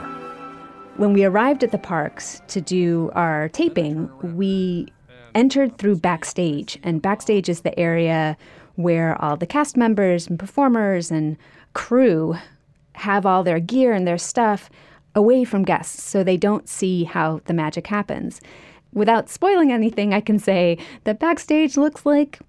When 0.97 1.13
we 1.13 1.25
arrived 1.25 1.65
at 1.65 1.73
the 1.73 1.79
parks 1.79 2.41
to 2.49 2.61
do 2.61 3.11
our 3.15 3.49
taping, 3.49 4.09
we 4.37 4.87
entered 5.35 5.79
through 5.79 5.97
backstage, 5.97 6.79
and 6.83 7.03
backstage 7.03 7.49
is 7.49 7.61
the 7.61 7.79
area 7.79 8.37
where 8.77 9.21
all 9.23 9.37
the 9.37 9.47
cast 9.47 9.77
members 9.77 10.27
and 10.27 10.39
performers 10.39 11.11
and 11.11 11.37
crew 11.73 12.37
have 12.95 13.27
all 13.27 13.43
their 13.43 13.61
gear 13.61 13.93
and 13.93 14.07
their 14.07 14.19
stuff 14.19 14.71
away 15.15 15.45
from 15.45 15.65
guests 15.65 16.03
so 16.03 16.23
they 16.23 16.37
don't 16.37 16.69
see 16.69 17.05
how 17.05 17.41
the 17.47 17.55
magic 17.55 17.87
happens. 17.87 18.41
Without 18.93 19.29
spoiling 19.29 19.73
anything, 19.73 20.13
I 20.13 20.21
can 20.21 20.39
say 20.39 20.79
that 21.05 21.21
backstage 21.21 21.77
looks 21.77 22.05
like 22.05 22.41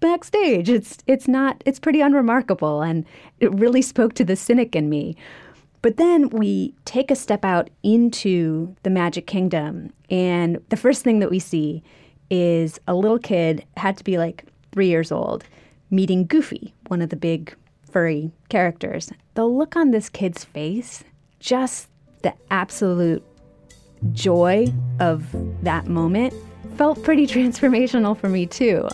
backstage. 0.00 0.68
It's 0.68 0.98
it's 1.06 1.28
not 1.28 1.62
it's 1.64 1.78
pretty 1.78 2.00
unremarkable 2.00 2.82
and 2.82 3.04
it 3.40 3.52
really 3.54 3.82
spoke 3.82 4.14
to 4.14 4.24
the 4.24 4.36
cynic 4.36 4.74
in 4.74 4.88
me. 4.88 5.16
But 5.80 5.96
then 5.96 6.28
we 6.28 6.74
take 6.84 7.10
a 7.10 7.16
step 7.16 7.44
out 7.44 7.68
into 7.82 8.76
the 8.84 8.90
Magic 8.90 9.26
Kingdom 9.26 9.92
and 10.10 10.60
the 10.68 10.76
first 10.76 11.02
thing 11.02 11.18
that 11.18 11.30
we 11.30 11.40
see 11.40 11.82
is 12.30 12.80
a 12.86 12.94
little 12.94 13.18
kid, 13.18 13.64
had 13.76 13.96
to 13.98 14.04
be 14.04 14.18
like 14.18 14.44
three 14.72 14.88
years 14.88 15.12
old, 15.12 15.44
meeting 15.90 16.26
Goofy, 16.26 16.74
one 16.88 17.02
of 17.02 17.10
the 17.10 17.16
big 17.16 17.54
furry 17.90 18.32
characters. 18.48 19.12
The 19.34 19.44
look 19.44 19.76
on 19.76 19.90
this 19.90 20.08
kid's 20.08 20.44
face, 20.44 21.04
just 21.40 21.88
the 22.22 22.34
absolute 22.50 23.24
joy 24.12 24.66
of 25.00 25.26
that 25.62 25.86
moment, 25.86 26.34
felt 26.76 27.02
pretty 27.02 27.26
transformational 27.28 28.16
for 28.18 28.28
me 28.28 28.46
too. 28.46 28.88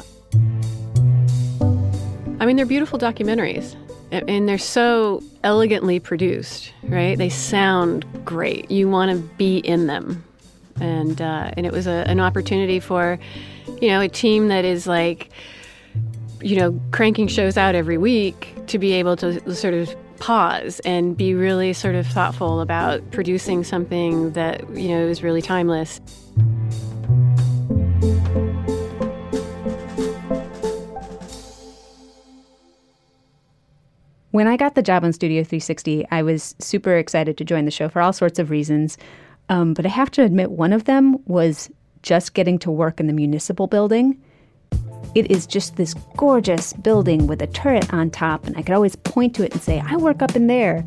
I 2.40 2.46
mean, 2.46 2.56
they're 2.56 2.66
beautiful 2.66 2.98
documentaries. 2.98 3.76
And 4.10 4.48
they're 4.48 4.56
so 4.56 5.22
elegantly 5.44 6.00
produced, 6.00 6.72
right? 6.84 7.18
They 7.18 7.28
sound 7.28 8.06
great. 8.24 8.70
You 8.70 8.88
want 8.88 9.10
to 9.10 9.18
be 9.36 9.58
in 9.58 9.86
them 9.86 10.24
and 10.80 11.20
uh, 11.20 11.50
and 11.56 11.66
it 11.66 11.72
was 11.72 11.86
a, 11.86 12.04
an 12.08 12.20
opportunity 12.20 12.80
for 12.80 13.18
you 13.80 13.88
know 13.88 14.00
a 14.00 14.08
team 14.08 14.48
that 14.48 14.64
is 14.64 14.86
like 14.86 15.30
you 16.40 16.56
know 16.56 16.80
cranking 16.90 17.28
shows 17.28 17.56
out 17.56 17.74
every 17.74 17.98
week 17.98 18.54
to 18.66 18.78
be 18.78 18.92
able 18.92 19.16
to 19.16 19.54
sort 19.54 19.74
of 19.74 19.94
pause 20.18 20.80
and 20.80 21.16
be 21.16 21.34
really 21.34 21.72
sort 21.72 21.94
of 21.94 22.06
thoughtful 22.06 22.60
about 22.60 23.08
producing 23.10 23.64
something 23.64 24.32
that 24.32 24.68
you 24.76 24.88
know 24.88 25.06
is 25.06 25.22
really 25.22 25.42
timeless. 25.42 26.00
When 34.30 34.46
I 34.46 34.56
got 34.56 34.76
the 34.76 34.82
job 34.82 35.02
on 35.02 35.12
Studio 35.12 35.42
360, 35.42 36.06
I 36.12 36.22
was 36.22 36.54
super 36.60 36.96
excited 36.96 37.36
to 37.38 37.44
join 37.44 37.64
the 37.64 37.72
show 37.72 37.88
for 37.88 38.00
all 38.00 38.12
sorts 38.12 38.38
of 38.38 38.50
reasons. 38.50 38.96
Um, 39.48 39.74
but 39.74 39.86
I 39.86 39.88
have 39.88 40.10
to 40.12 40.22
admit, 40.22 40.50
one 40.50 40.72
of 40.72 40.84
them 40.84 41.18
was 41.26 41.70
just 42.02 42.34
getting 42.34 42.58
to 42.60 42.70
work 42.70 43.00
in 43.00 43.06
the 43.06 43.12
municipal 43.12 43.66
building. 43.66 44.20
It 45.14 45.30
is 45.30 45.46
just 45.46 45.76
this 45.76 45.94
gorgeous 46.16 46.72
building 46.74 47.26
with 47.26 47.40
a 47.40 47.46
turret 47.46 47.92
on 47.92 48.10
top, 48.10 48.46
and 48.46 48.56
I 48.56 48.62
could 48.62 48.74
always 48.74 48.94
point 48.96 49.34
to 49.36 49.44
it 49.44 49.52
and 49.52 49.62
say, 49.62 49.82
I 49.84 49.96
work 49.96 50.22
up 50.22 50.36
in 50.36 50.46
there. 50.46 50.84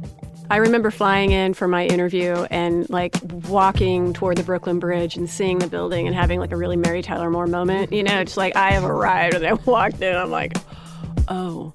I 0.51 0.57
remember 0.57 0.91
flying 0.91 1.31
in 1.31 1.53
for 1.53 1.67
my 1.67 1.85
interview 1.85 2.45
and 2.51 2.89
like 2.89 3.15
walking 3.47 4.11
toward 4.11 4.35
the 4.35 4.43
Brooklyn 4.43 4.79
Bridge 4.79 5.15
and 5.15 5.29
seeing 5.29 5.59
the 5.59 5.67
building 5.67 6.07
and 6.07 6.15
having 6.15 6.41
like 6.41 6.51
a 6.51 6.57
really 6.57 6.75
Mary 6.75 7.01
Tyler 7.01 7.29
Moore 7.29 7.47
moment. 7.47 7.93
You 7.93 8.03
know, 8.03 8.19
it's 8.19 8.35
like 8.35 8.55
I 8.57 8.71
have 8.71 8.83
arrived 8.83 9.35
and 9.35 9.47
I 9.47 9.53
walked 9.53 10.01
in. 10.01 10.13
I'm 10.13 10.29
like, 10.29 10.57
oh, 11.29 11.73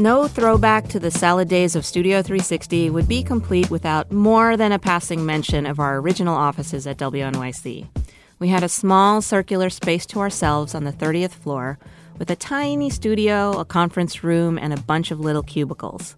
no 0.00 0.26
throwback 0.26 0.88
to 0.88 0.98
the 0.98 1.10
salad 1.10 1.46
days 1.46 1.76
of 1.76 1.84
Studio 1.84 2.22
360 2.22 2.88
would 2.88 3.06
be 3.06 3.22
complete 3.22 3.70
without 3.70 4.10
more 4.10 4.56
than 4.56 4.72
a 4.72 4.78
passing 4.78 5.26
mention 5.26 5.66
of 5.66 5.78
our 5.78 5.98
original 5.98 6.34
offices 6.34 6.86
at 6.86 6.96
WNYC. 6.96 7.86
We 8.38 8.48
had 8.48 8.62
a 8.62 8.68
small 8.68 9.20
circular 9.20 9.68
space 9.68 10.06
to 10.06 10.20
ourselves 10.20 10.74
on 10.74 10.84
the 10.84 10.92
30th 10.92 11.32
floor 11.32 11.78
with 12.18 12.30
a 12.30 12.36
tiny 12.36 12.88
studio, 12.88 13.58
a 13.58 13.64
conference 13.66 14.24
room, 14.24 14.58
and 14.58 14.72
a 14.72 14.80
bunch 14.80 15.10
of 15.10 15.20
little 15.20 15.42
cubicles. 15.42 16.16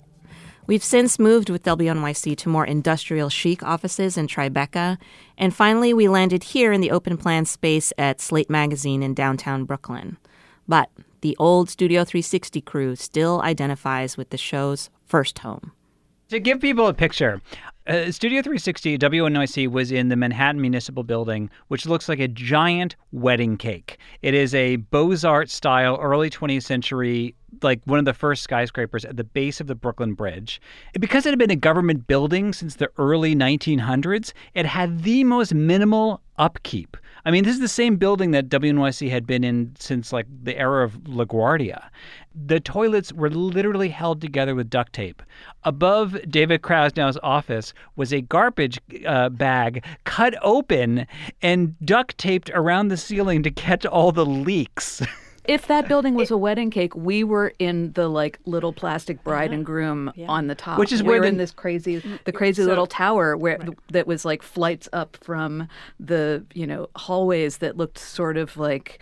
We've 0.69 0.85
since 0.85 1.19
moved 1.19 1.51
with 1.51 1.65
WNYC 1.65 2.37
to 2.37 2.49
more 2.49 2.65
industrial 2.65 3.31
chic 3.31 3.65
offices 3.65 4.17
in 4.17 4.29
Tribeca, 4.29 4.97
and 5.37 5.53
finally 5.53 5.93
we 5.93 6.07
landed 6.07 6.45
here 6.45 6.73
in 6.73 6.81
the 6.81 6.93
open 6.93 7.17
plan 7.17 7.47
space 7.47 7.93
at 7.99 8.21
Slate 8.21 8.49
Magazine 8.49 9.03
in 9.03 9.13
downtown 9.13 9.65
Brooklyn. 9.65 10.19
But 10.69 10.89
the 11.23 11.37
old 11.39 11.71
Studio 11.71 12.05
360 12.05 12.61
crew 12.61 12.95
still 12.95 13.41
identifies 13.43 14.17
with 14.17 14.31
the 14.31 14.37
show's 14.37 14.91
first 15.07 15.39
home. 15.39 15.73
To 16.29 16.41
give 16.41 16.61
people 16.61 16.87
a 16.87 16.95
picture, 16.95 17.41
uh, 17.87 18.11
Studio 18.11 18.43
360 18.43 18.97
WNYC 18.99 19.71
was 19.71 19.93
in 19.93 20.09
the 20.09 20.17
Manhattan 20.17 20.61
Municipal 20.61 21.03
Building, 21.03 21.51
which 21.69 21.85
looks 21.85 22.09
like 22.09 22.21
a 22.21 22.29
giant 22.29 22.97
wedding 23.13 23.57
cake. 23.57 23.99
It 24.23 24.35
is 24.35 24.55
a 24.55 24.77
Beaux 24.77 25.17
Arts 25.25 25.53
style, 25.53 25.99
early 26.01 26.31
20th 26.31 26.63
century, 26.63 27.35
like 27.61 27.81
one 27.85 27.99
of 27.99 28.05
the 28.05 28.15
first 28.15 28.43
skyscrapers 28.43 29.05
at 29.05 29.17
the 29.17 29.25
base 29.25 29.61
of 29.61 29.67
the 29.67 29.75
Brooklyn 29.75 30.15
Bridge. 30.15 30.61
Because 30.99 31.27
it 31.27 31.31
had 31.31 31.39
been 31.39 31.51
a 31.51 31.57
government 31.57 32.07
building 32.07 32.53
since 32.53 32.77
the 32.77 32.89
early 32.99 33.35
1900s, 33.35 34.33
it 34.55 34.65
had 34.65 35.03
the 35.03 35.25
most 35.25 35.53
minimal 35.53 36.21
upkeep. 36.39 36.97
I 37.25 37.31
mean, 37.31 37.45
this 37.45 37.55
is 37.55 37.61
the 37.61 37.69
same 37.69 37.97
building 37.97 38.33
that 38.33 38.49
WNYC 38.49 39.11
had 39.11 39.27
been 39.27 39.45
in 39.45 39.75
since 39.79 40.13
like 40.13 40.27
the 40.43 40.57
era 40.59 40.85
of 40.85 40.95
LaGuardia. 41.05 41.89
The 42.35 42.59
toilets 42.59 43.13
were 43.13 43.31
literally 43.31 43.91
held 43.91 44.21
together 44.21 44.55
with 44.55 44.71
duct 44.71 44.93
tape. 44.93 45.23
Above 45.63 46.19
David 46.29 46.63
Krasnow's 46.63 47.19
office 47.23 47.75
was 47.95 48.13
a 48.13 48.23
garbage 48.23 48.81
uh, 49.07 49.29
bag 49.29 49.85
cut 50.05 50.35
open 50.43 51.07
and 51.43 51.79
duct 51.85 52.19
taped 52.19 52.51
around 52.55 52.89
the 52.89 52.97
ceiling 52.97 53.43
to 53.45 53.51
catch 53.51 53.87
all 53.87 54.11
the 54.11 54.27
leaks. 54.27 55.03
if 55.45 55.67
that 55.67 55.89
building 55.89 56.15
was 56.15 56.31
a 56.31 56.37
wedding 56.37 56.71
cake, 56.71 56.95
we 56.95 57.25
were 57.25 57.53
in 57.59 57.93
the 57.93 58.09
like 58.09 58.39
little 58.47 58.73
plastic 58.73 59.23
bride 59.25 59.47
uh-huh. 59.47 59.55
and 59.55 59.67
groom 59.67 60.13
yeah. 60.15 60.27
on 60.29 60.47
the 60.47 60.55
top, 60.55 60.79
which 60.79 60.93
is 60.93 61.03
we 61.03 61.09
where 61.09 61.19
were 61.19 61.27
the, 61.27 61.29
in 61.29 61.37
this 61.39 61.51
crazy, 61.51 62.01
mm, 62.01 62.23
the 62.25 62.33
crazy 62.33 62.63
so, 62.63 62.69
little 62.69 62.87
tower 62.87 63.37
where 63.37 63.59
right. 63.59 63.71
that 63.89 64.07
was 64.07 64.25
like 64.25 64.43
flights 64.43 64.89
up 64.93 65.17
from 65.21 65.69
the 65.99 66.45
you 66.55 66.67
know 66.67 66.89
hallways 66.97 67.59
that 67.59 67.77
looked 67.77 67.99
sort 67.99 68.37
of 68.37 68.57
like 68.57 69.01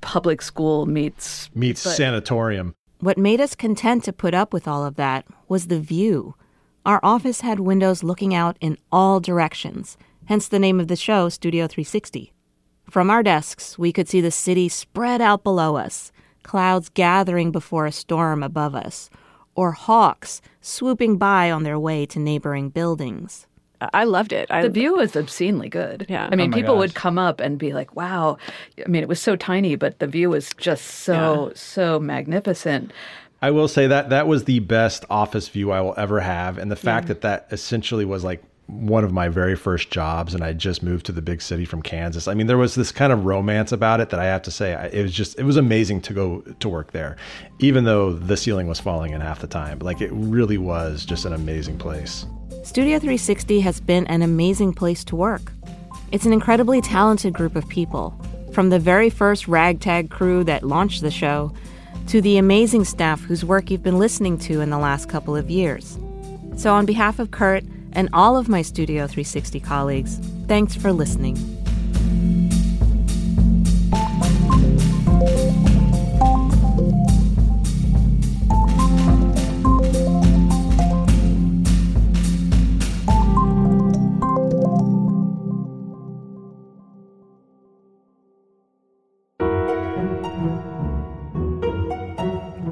public 0.00 0.42
school 0.42 0.86
meets 0.86 1.50
meets 1.54 1.82
but, 1.82 1.96
sanatorium. 1.96 2.74
What 3.00 3.18
made 3.18 3.40
us 3.40 3.54
content 3.54 4.04
to 4.04 4.12
put 4.12 4.34
up 4.34 4.52
with 4.52 4.68
all 4.68 4.84
of 4.84 4.94
that 4.96 5.26
was 5.48 5.66
the 5.66 5.80
view. 5.80 6.36
Our 6.86 7.00
office 7.02 7.40
had 7.40 7.60
windows 7.60 8.02
looking 8.02 8.34
out 8.34 8.56
in 8.60 8.78
all 8.92 9.18
directions, 9.18 9.96
hence 10.26 10.48
the 10.48 10.58
name 10.58 10.78
of 10.78 10.88
the 10.88 10.96
show, 10.96 11.28
Studio 11.28 11.66
360. 11.66 12.33
From 12.90 13.10
our 13.10 13.22
desks, 13.22 13.78
we 13.78 13.92
could 13.92 14.08
see 14.08 14.20
the 14.20 14.30
city 14.30 14.68
spread 14.68 15.20
out 15.20 15.42
below 15.42 15.76
us, 15.76 16.12
clouds 16.42 16.88
gathering 16.90 17.50
before 17.50 17.86
a 17.86 17.92
storm 17.92 18.42
above 18.42 18.74
us, 18.74 19.10
or 19.54 19.72
hawks 19.72 20.40
swooping 20.60 21.16
by 21.16 21.50
on 21.50 21.62
their 21.62 21.78
way 21.78 22.06
to 22.06 22.18
neighboring 22.18 22.68
buildings. 22.70 23.46
I 23.92 24.04
loved 24.04 24.32
it. 24.32 24.50
I, 24.50 24.62
the 24.62 24.70
view 24.70 24.94
was 24.96 25.14
obscenely 25.16 25.68
good. 25.68 26.06
Yeah. 26.08 26.28
I 26.30 26.36
mean, 26.36 26.52
Oh 26.54 26.56
people 26.56 26.74
gosh. 26.74 26.80
would 26.80 26.94
come 26.94 27.18
up 27.18 27.40
and 27.40 27.58
be 27.58 27.72
like, 27.74 27.94
wow. 27.94 28.38
I 28.82 28.88
mean, 28.88 29.02
it 29.02 29.08
was 29.08 29.20
so 29.20 29.36
tiny, 29.36 29.76
but 29.76 29.98
the 29.98 30.06
view 30.06 30.30
was 30.30 30.50
just 30.56 30.84
so, 30.86 31.52
so 31.54 31.98
magnificent. 32.00 32.92
I 33.42 33.50
will 33.50 33.68
say 33.68 33.86
that 33.86 34.08
that 34.08 34.26
was 34.26 34.44
the 34.44 34.60
best 34.60 35.04
office 35.10 35.48
view 35.48 35.70
I 35.70 35.82
will 35.82 35.92
ever 35.98 36.20
have, 36.20 36.56
and 36.56 36.70
the 36.70 36.76
fact 36.76 37.04
Yeah. 37.04 37.08
that 37.08 37.20
that 37.22 37.46
essentially 37.50 38.06
was 38.06 38.24
like 38.24 38.42
one 38.66 39.04
of 39.04 39.12
my 39.12 39.28
very 39.28 39.54
first 39.54 39.90
jobs, 39.90 40.34
and 40.34 40.42
I 40.42 40.52
just 40.52 40.82
moved 40.82 41.06
to 41.06 41.12
the 41.12 41.20
big 41.20 41.42
city 41.42 41.64
from 41.64 41.82
Kansas. 41.82 42.26
I 42.26 42.34
mean, 42.34 42.46
there 42.46 42.56
was 42.56 42.74
this 42.74 42.90
kind 42.90 43.12
of 43.12 43.24
romance 43.24 43.72
about 43.72 44.00
it 44.00 44.10
that 44.10 44.20
I 44.20 44.24
have 44.24 44.42
to 44.42 44.50
say, 44.50 44.90
it 44.92 45.02
was 45.02 45.12
just 45.12 45.38
it 45.38 45.44
was 45.44 45.56
amazing 45.56 46.00
to 46.02 46.14
go 46.14 46.40
to 46.40 46.68
work 46.68 46.92
there, 46.92 47.16
even 47.58 47.84
though 47.84 48.12
the 48.12 48.36
ceiling 48.36 48.66
was 48.66 48.80
falling 48.80 49.12
in 49.12 49.20
half 49.20 49.40
the 49.40 49.46
time. 49.46 49.80
Like 49.80 50.00
it 50.00 50.10
really 50.12 50.58
was 50.58 51.04
just 51.04 51.24
an 51.24 51.32
amazing 51.32 51.78
place. 51.78 52.26
Studio 52.62 52.98
360 52.98 53.60
has 53.60 53.80
been 53.80 54.06
an 54.06 54.22
amazing 54.22 54.72
place 54.72 55.04
to 55.04 55.16
work. 55.16 55.52
It's 56.12 56.24
an 56.24 56.32
incredibly 56.32 56.80
talented 56.80 57.34
group 57.34 57.56
of 57.56 57.68
people, 57.68 58.18
from 58.52 58.70
the 58.70 58.78
very 58.78 59.10
first 59.10 59.46
ragtag 59.46 60.10
crew 60.10 60.44
that 60.44 60.62
launched 60.62 61.02
the 61.02 61.10
show 61.10 61.52
to 62.06 62.20
the 62.20 62.38
amazing 62.38 62.84
staff 62.84 63.20
whose 63.20 63.44
work 63.44 63.70
you've 63.70 63.82
been 63.82 63.98
listening 63.98 64.38
to 64.38 64.60
in 64.60 64.70
the 64.70 64.78
last 64.78 65.08
couple 65.08 65.36
of 65.36 65.50
years. 65.50 65.98
So, 66.56 66.72
on 66.72 66.86
behalf 66.86 67.18
of 67.18 67.30
Kurt 67.30 67.64
and 67.94 68.08
all 68.12 68.36
of 68.36 68.48
my 68.48 68.62
Studio 68.62 69.06
360 69.06 69.60
colleagues, 69.60 70.18
thanks 70.46 70.74
for 70.74 70.92
listening. 70.92 71.36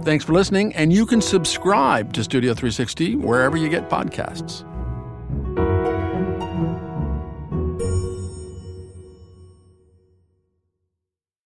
Thanks 0.05 0.25
for 0.25 0.33
listening, 0.33 0.75
and 0.75 0.93
you 0.93 1.07
can 1.07 1.23
subscribe 1.23 2.13
to 2.13 2.25
Studio 2.25 2.53
360 2.53 3.17
wherever 3.17 3.57
you 3.57 3.69
get 3.69 3.89
podcasts. 3.89 4.69